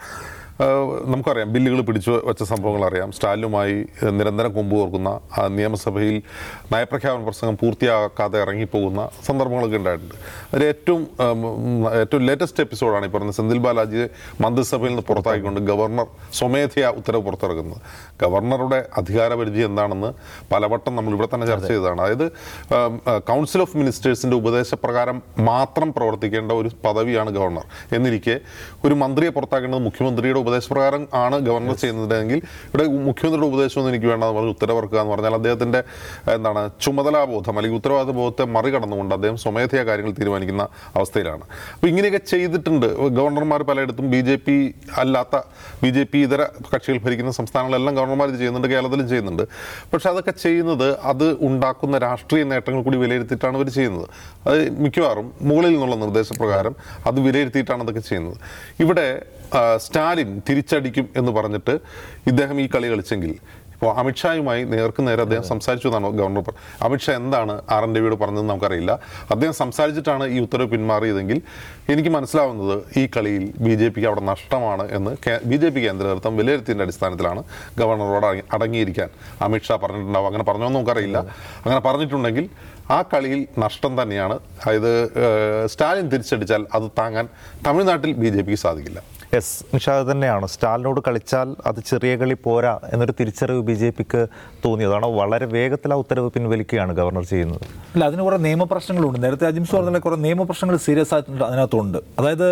[1.10, 3.76] നമുക്കറിയാം ബില്ലുകൾ പിടിച്ചു വെച്ച സംഭവങ്ങൾ അറിയാം സ്റ്റാലിനുമായി
[4.18, 5.10] നിരന്തരം കൊമ്പ് കോർക്കുന്ന
[5.56, 6.16] നിയമസഭയിൽ
[6.72, 10.14] നയപ്രഖ്യാപന പ്രസംഗം പൂർത്തിയാക്കാതെ ഇറങ്ങിപ്പോകുന്ന സന്ദർഭങ്ങളൊക്കെ ഉണ്ടായിട്ടുണ്ട്.
[10.52, 11.02] അതിൽ ഏറ്റവും
[12.02, 14.06] ഏറ്റവും ലേറ്റസ്റ്റ് എപ്പിസോഡാണ് ഈ പറഞ്ഞത് സെന്തിൽ ബാലാജിയെ
[14.44, 16.06] മന്ത്രിസഭയിൽ നിന്ന് പുറത്താക്കിക്കൊണ്ട് ഗവർണർ
[16.38, 17.80] സ്വമേധയാ ഉത്തരവ് പുറത്തിറക്കുന്നത്.
[18.22, 20.12] ഗവർണറുടെ അധികാരപരിധി എന്താണെന്ന്
[20.52, 22.00] പലവട്ടം നമ്മൾ ഇവിടെ തന്നെ ചർച്ച ചെയ്തതാണ്.
[22.06, 22.26] അതായത്
[23.32, 25.18] കൗൺസിൽ ഓഫ് മിനിസ്റ്റേഴ്സിന്റെ ഉപദേശപ്രകാരം
[25.50, 27.66] മാത്രം പ്രവർത്തിക്കേണ്ട ഒരു പദവിയാണ് ഗവർണർ.
[27.98, 28.38] എന്നിരിക്കെ
[28.86, 32.38] ഒരു മന്ത്രിയെ പുറത്താക്കേണ്ടത് മുഖ്യമന്ത്രിയുടെ ഉപദേശപ്രകാരം ആണ് ഗവർണർ ചെയ്യുന്നതെങ്കിൽ
[32.70, 35.80] ഇവിടെ മുഖ്യമന്ത്രിയുടെ ഉപദേശമൊന്നും എനിക്ക് വേണ്ടെന്ന് പറഞ്ഞ് ഉത്തരവിറക്കുക എന്ന് പറഞ്ഞാൽ അദ്ദേഹത്തിന്റെ
[36.36, 40.64] എന്താണ് ചുമതലാബോധം അല്ലെങ്കിൽ ഉത്തരവാദിത്ത ബോധത്തെ മറികടന്നുകൊണ്ട് അദ്ദേഹം സ്വമേധയാ കാര്യങ്ങൾ തീരുമാനിക്കുന്ന
[40.96, 41.44] അവസ്ഥയിലാണ്.
[41.74, 42.88] അപ്പോൾ ഇങ്ങനെയൊക്കെ ചെയ്തിട്ടുണ്ട്.
[43.18, 44.56] ഗവർണർമാർ പലയിടത്തും ബി ജെ പി
[45.02, 45.36] അല്ലാത്ത
[45.82, 49.44] ബി ജെ പി ഇതര കക്ഷികൾ ഭരിക്കുന്ന സംസ്ഥാനങ്ങളെല്ലാം ഗവർണർമാർ ഇത് ചെയ്യുന്നുണ്ട് കേരളത്തിലും ചെയ്യുന്നുണ്ട്.
[49.92, 54.06] പക്ഷെ അതൊക്കെ ചെയ്യുന്നത് അത് ഉണ്ടാക്കുന്ന രാഷ്ട്രീയ നേട്ടങ്ങൾ കൂടി വിലയിരുത്തിയിട്ടാണ് ഇവർ ചെയ്യുന്നത്.
[54.48, 56.74] അത് മിക്കവാറും മുകളിൽ നിന്നുള്ള നിർദ്ദേശപ്രകാരം
[57.10, 58.38] അത് വിലയിരുത്തിയിട്ടാണ് അതൊക്കെ ചെയ്യുന്നത്.
[58.84, 59.06] ഇവിടെ
[59.76, 61.78] സ്റ്റാലിൻ തിരിച്ചടിക്കും എന്ന് പറഞ്ഞിട്ട്
[62.26, 63.36] ഇദ്ദേഹം ഈ കളി കളിച്ചെങ്കിൽ.
[63.72, 68.98] ഇപ്പോൾ അമിത്ഷായുമായി നേർക്ക് നേരെ അദ്ദേഹം സംസാരിച്ചു എന്നാണ് ഗവർണർ അമിത്ഷാ എന്താണ് ആർ എൻ രവിയോട് പറഞ്ഞതെന്ന് നമുക്കറിയില്ല.
[69.30, 71.42] അദ്ദേഹം സംസാരിച്ചിട്ടാണ് ഈ ഉത്തരവ് പിന്മാറിയതെങ്കിൽ
[71.88, 76.36] എനിക്ക് മനസ്സിലാവുന്നത് ഈ കളിയിൽ ബി ജെ പിക്ക് അവിടെ നഷ്ടമാണ് എന്ന് ബി ജെ പി കേന്ദ്ര നേതൃത്വം
[76.36, 77.42] വിലയിരുത്തിയതിന്റെ അടിസ്ഥാനത്തിലാണ്
[77.78, 79.08] ഗവർണറോട് അടങ്ങി- അടങ്ങിയിരിക്കാൻ
[79.42, 80.26] അമിത്ഷാ പറഞ്ഞിട്ടുണ്ടാവും.
[80.26, 81.18] അങ്ങനെ പറഞ്ഞോ എന്ന് നമുക്കറിയില്ല.
[81.58, 82.48] അങ്ങനെ പറഞ്ഞിട്ടുണ്ടെങ്കിൽ
[82.90, 84.34] ആ കളിയിൽ നഷ്ടം തന്നെയാണ്.
[84.34, 85.10] അതായത്
[85.66, 87.28] സ്റ്റാലിൻ തിരിച്ചടിച്ചാൽ അത് താങ്ങാൻ
[87.66, 89.13] തമിഴ്നാട്ടിൽ ബി ജെ പിക്ക് സാധിക്കില്ല.
[89.34, 90.46] യെസ് നിഷാദ് തന്നെയാണ്.
[90.52, 94.20] സ്റ്റാലിനോട് കളിച്ചാൽ അത് ചെറിയ കളി പോരാ എന്നൊരു തിരിച്ചറിവ് ബി ജെ പിക്ക്
[94.64, 97.64] തോന്നിയതാണ് വളരെ വേഗത്തിൽ ആ ഉത്തരവ് പിൻവലിക്കുകയാണ് ഗവർണർ ചെയ്യുന്നത്?
[97.94, 101.98] അല്ല അതിന് കുറേ നിയമപ്രശ്നങ്ങളുണ്ട് നേരത്തെ അജിംസ് പറഞ്ഞ കുറേ നിയമപ്രശ്നങ്ങൾ സീരിയസ് ആയിട്ടുണ്ട് അതിനകത്തുണ്ട്.
[102.18, 102.46] അതായത്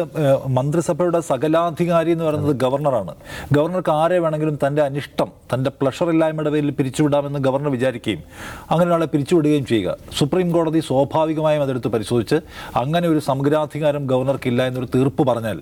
[0.59, 3.15] മന്ത്രിസഭയുടെ സകലാധികാരി എന്ന് പറയുന്നത് ഗവർണറാണ്.
[3.57, 8.25] ഗവർണർക്ക് ആരെ വേണമെങ്കിലും തന്റെ അനിഷ്ടം തന്റെ പ്ലഷർ ഇല്ലായ്മയുടെ പേരിൽ പിരിച്ചുവിടാമെന്ന് ഗവർണർ വിചാരിക്കുകയും
[8.71, 9.97] അങ്ങനെ ഒരാളെ പിരിച്ചുവിടുകയും ചെയ്യുക.
[10.21, 12.41] സുപ്രീം കോടതി സ്വാഭാവികമായും അതെടുത്ത് പരിശോധിച്ച്
[12.83, 15.61] അങ്ങനെ ഒരു സമഗ്രാധികാരം ഗവർണർക്കില്ല എന്നൊരു തീർപ്പ് പറഞ്ഞാൽ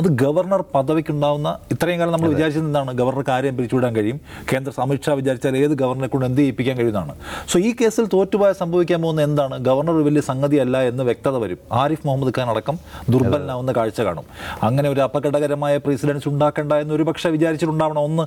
[0.00, 2.92] അത് ഗവർണർ പദവിക്കുണ്ടാവുന്ന ഇത്രയും കാലം നമ്മൾ വിചാരിച്ചത് എന്താണ്?
[2.92, 4.20] ഗവർണർ കാര്യം പിരിച്ചുവിടാൻ കഴിയും.
[4.52, 7.14] കേന്ദ്ര അമിത്ഷാ വിചാരിച്ചാൽ ഏത് ഗവർണറെ കൊണ്ട് എന്ത് ചെയ്യിപ്പിക്കാൻ കഴിയുന്നതാണ്.
[7.48, 9.58] സോ ഈ കേസിൽ തോറ്റുപോയ സംഭവിക്കാൻ പോകുന്ന എന്താണ്?
[9.58, 11.58] ഗവർണർ ഒരു വലിയ സംഗതിയല്ല എന്ന് വ്യക്തത വരും.
[11.72, 12.78] ആരിഫ് മുഹമ്മദ് ഖാൻ അടക്കം
[13.10, 14.24] ദുർബലനാവുന്ന കാഴ്ച കാണും.
[14.62, 18.00] അങ്ങനെ ഒരു അപകടകരമായ പ്രസിഡൻസ് ഉണ്ടാക്കേണ്ട എന്ന് ഒരു പക്ഷേ വിചാരിച്ചിട്ടുണ്ടാവണം.
[18.00, 18.22] ഒന്ന്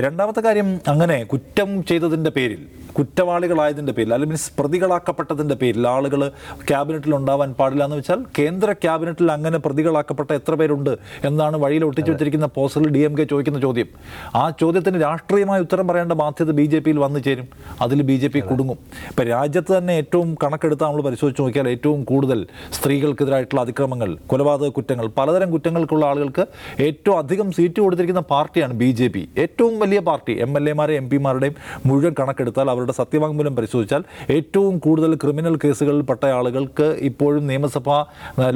[0.00, 2.66] രണ്ടാമത്തെ കാര്യം അങ്ങനെ കുറ്റം ചെയ്തതിന്റെ പേരിൽ
[2.98, 6.28] കുറ്റവാളികളായതിന്റെ പേരിൽ അല്ലെങ്കിൽ മീൻസ് പ്രതികളാക്കപ്പെട്ടതിന്റെ പേരിൽ ആളുകൾ
[6.68, 12.46] ക്യാബിനറ്റിൽ ഉണ്ടാവാൻ പാടില്ല എന്ന് വെച്ചാൽ കേന്ദ്ര ക്യാബിനറ്റിൽ അങ്ങനെ പ്രതികളാക്കപ്പെട്ട എത്ര പേരുണ്ട് എന്നാണ് വഴിയിൽ ഒട്ടിച്ചു വെച്ചിരിക്കുന്ന
[12.56, 13.88] പോസ്റ്ററിൽ ഡി എം കെ ചോദിക്കുന്ന ചോദ്യം.
[14.40, 17.46] ആ ചോദ്യത്തിന് രാഷ്ട്രീയമായ ഉത്തരം പറയേണ്ട ബാധ്യത ബി ജെ പിയിൽ വന്നു ചേരും.
[17.86, 18.78] അതിൽ ബി ജെ പി കുടുങ്ങും.
[19.10, 22.40] ഇപ്പം രാജ്യത്ത് തന്നെ ഏറ്റവും കണക്കെടുത്ത് നമ്മൾ പരിശോധിച്ച് നോക്കിയാൽ ഏറ്റവും കൂടുതൽ
[22.78, 26.46] സ്ത്രീകൾക്കെതിരായിട്ടുള്ള അതിക്രമങ്ങൾ കൊലപാതക കുറ്റങ്ങൾ പലതരം കുറ്റങ്ങൾക്കുള്ള ആളുകൾക്ക്
[26.88, 29.22] ഏറ്റവും അധികം സീറ്റ് കൊടുത്തിരിക്കുന്ന പാർട്ടിയാണ് ബി ജെ പി.
[29.44, 31.56] ഏറ്റവും വലിയ പാർട്ടി എം എൽ എമാരെ എം പിമാരുടെയും
[31.88, 34.02] മുഴുവൻ കണക്കെടുത്താൽ അവരുടെ സത്യവാങ്മൂലം പരിശോധിച്ചാൽ
[34.36, 37.88] ഏറ്റവും കൂടുതൽ ക്രിമിനൽ കേസുകളിൽ പെട്ട ആളുകൾക്ക് ഇപ്പോഴും നിയമസഭ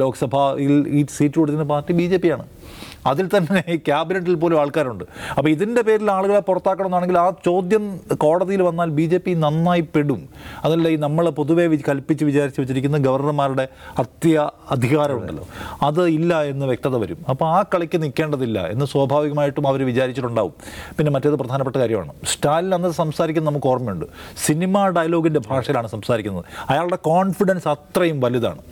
[0.03, 2.45] ലോക്സഭയിൽ ഈ സീറ്റ് കൊടുത്തിരുന്ന പാർട്ടി ബി ജെ പി ആണ്.
[3.07, 5.05] അതിൽ തന്നെ ക്യാബിനറ്റിൽ പോലും ആൾക്കാരുണ്ട്.
[5.39, 10.29] അപ്പോൾ ഇതിന്റെ പേരിൽ ആളുകളെ പുറത്താക്കണമെന്നാണെങ്കിൽ ആ ചോദ്യം കോടതിയിൽ വന്നാൽ ബി ജെ പി നന്നായി പെടും.
[10.65, 15.47] അതല്ല ഈ നമ്മൾ പൊതുവേ കൽപ്പിച്ച് വിചാരിച്ച് വെച്ചിരിക്കുന്ന ഗവർണർമാരുടെ അത്യ അധികാരമുണ്ടല്ലോ.
[15.83, 17.19] അത് ഇല്ല എന്ന് വ്യക്തത വരും.
[17.29, 20.55] അപ്പോൾ ആ കളിക്ക് നിൽക്കേണ്ടതില്ല എന്ന് സ്വാഭാവികമായിട്ടും അവർ വിചാരിച്ചിട്ടുണ്ടാവും.
[20.99, 22.13] പിന്നെ മറ്റേത് പ്രധാനപ്പെട്ട കാര്യമാണ്.
[22.27, 24.07] സ്റ്റാലിൻ അന്ന് സംസാരിക്കുന്നത് നമുക്ക് ഓർമ്മയുണ്ട്.
[24.47, 26.45] സിനിമ ഡയലോഗിന്റെ ഭാഷയിലാണ് സംസാരിക്കുന്നത്.
[26.71, 28.63] അയാളുടെ കോൺഫിഡൻസ് അത്രയും വലുതാണ്.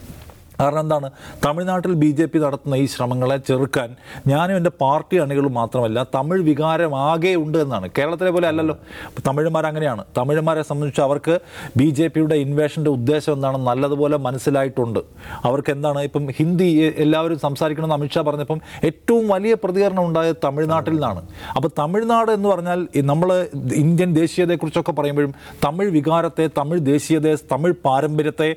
[0.60, 1.10] കാരണം എന്താണ്?
[1.44, 6.96] തമിഴ്നാട്ടിൽ ബി ജെ പി നടത്തുന്ന ഈ ശ്രമങ്ങളെ ചെറുക്കാൻ ഞാനും എന്റെ പാർട്ടി അണികളും മാത്രമല്ല തമിഴ് വികാരം
[6.96, 7.90] ആകെ ഉണ്ട് എന്നാണ്.
[7.98, 8.78] കേരളത്തിലെ പോലെ അല്ലല്ലോ.
[9.26, 10.04] തമിഴന്മാർ അങ്ങനെയാണ്.
[10.18, 11.40] തമിഴന്മാരെ സംബന്ധിച്ച് അവർക്ക്
[11.76, 14.98] ബി ജെ പിയുടെ ഇൻവേഷന്റെ ഉദ്ദേശം എന്താണെന്ന് നല്ലതുപോലെ മനസ്സിലായിട്ടുണ്ട്.
[15.44, 16.00] അവർക്ക് എന്താണ്?
[16.00, 21.22] ഇപ്പം ഹിന്ദി എല്ലാവരും സംസാരിക്കണമെന്ന് അമിത്ഷാ പറഞ്ഞപ്പം ഏറ്റവും വലിയ പ്രതികരണം ഉണ്ടായത് തമിഴ്നാട്ടിൽ നിന്നാണ്.
[21.56, 25.34] അപ്പോൾ തമിഴ്നാട് എന്ന് പറഞ്ഞാൽ നമ്മൾ ഇന്ത്യൻ ദേശീയതയെക്കുറിച്ചൊക്കെ പറയുമ്പോഴും
[25.64, 28.56] തമിഴ് വികാരത്തെ തമിഴ് ദേശീയതയെ തമിഴ് പാരമ്പര്യത്തെ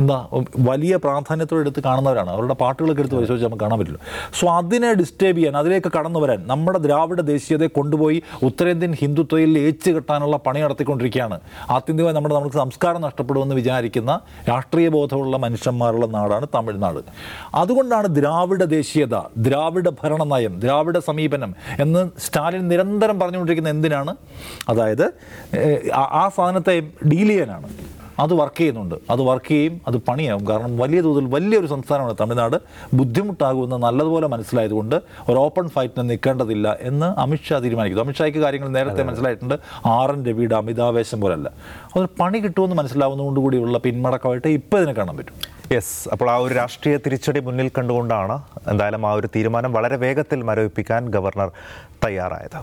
[0.00, 0.16] എന്താ
[0.68, 2.30] വലിയ പ്രാധാന്യത്തോടെ എടുത്ത് കാണുന്നവരാണ്.
[2.34, 4.00] അവരുടെ പാട്ടുകളൊക്കെ എടുത്ത് പരിശോധിച്ച് നമുക്ക് കാണാൻ പറ്റില്ല.
[4.38, 10.36] സോ അതിനെ ഡിസ്റ്റേബ് ചെയ്യാൻ അതിലേക്ക് കടന്നു വരാൻ നമ്മുടെ ദ്രാവിഡ ദേശീയതയെ കൊണ്ടുപോയി ഉത്തരേന്ത്യൻ ഹിന്ദുത്വയിൽ ഏച്ച് കെട്ടാനുള്ള
[10.46, 11.38] പണി നടത്തിക്കൊണ്ടിരിക്കുകയാണ്.
[11.76, 17.00] ആത്യന്തികമായി നമ്മുടെ നമുക്ക് സംസ്കാരം നഷ്ടപ്പെടുമെന്ന് വിചാരിക്കുന്ന രാഷ്ട്രീയ ബോധമുള്ള മനുഷ്യന്മാരുള്ള നാടാണ് തമിഴ്നാട്.
[17.62, 19.16] അതുകൊണ്ടാണ് ദ്രാവിഡ ദേശീയത
[19.48, 21.54] ദ്രാവിഡ ഭരണ നയം ദ്രാവിഡ സമീപനം
[21.84, 24.14] എന്ന് സ്റ്റാലിൻ നിരന്തരം പറഞ്ഞുകൊണ്ടിരിക്കുന്ന എന്തിനാണ്?
[24.68, 25.06] അതായത്
[26.22, 26.76] ആ സാധനത്തെ
[27.10, 27.68] ഡീൽ ചെയ്യാനാണ്.
[28.18, 28.94] അത് വർക്ക് ചെയ്യുന്നുണ്ട്.
[29.10, 30.48] അത് വർക്ക് ചെയ്യും അത് പണിയാവും.
[30.48, 32.56] കാരണം വലിയ തോതിൽ വലിയൊരു സംസ്ഥാനമാണ് തമിഴ്നാട്.
[32.94, 34.96] ബുദ്ധിമുട്ടാകുമെന്ന് നല്ലതുപോലെ മനസ്സിലായതുകൊണ്ട്
[35.28, 38.04] ഒരു ഓപ്പൺ ഫൈറ്റിന് നിൽക്കേണ്ടതില്ല എന്ന് അമിത്ഷാ തീരുമാനിക്കുന്നു.
[38.04, 39.54] അമിത്ഷായ്ക്ക് കാര്യങ്ങൾ നേരത്തെ മനസ്സിലായിട്ടുണ്ട്.
[39.86, 41.48] ആർ എൻ രവിയുടെ അമിതാവേശം പോലല്ല.
[41.86, 45.34] അതൊരു പണി കിട്ടുമെന്ന് മനസ്സിലാവുന്നതുകൊണ്ട് കൂടിയുള്ള പിന്മടക്കമായിട്ട് ഇപ്പോൾ ഇതിനെ കാണാൻ പറ്റും.
[45.74, 51.10] യെസ് അപ്പോൾ ആ ഒരു രാഷ്ട്രീയ തിരിച്ചടി മുന്നിൽ കണ്ടുകൊണ്ടാണ് എന്തായാലും ആ ഒരു തീരുമാനം വളരെ വേഗത്തിൽ മരവിപ്പിക്കാൻ
[51.10, 51.50] ഗവർണർ
[52.04, 52.58] തയ്യാറായത്.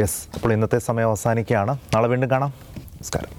[0.00, 1.78] യെസ് അപ്പോൾ ഇന്നത്തെ സമയം അവസാനിക്കുകയാണ്.
[1.94, 2.54] നാളെ വീണ്ടും കാണാം.
[2.78, 3.32] നമസ്കാരം.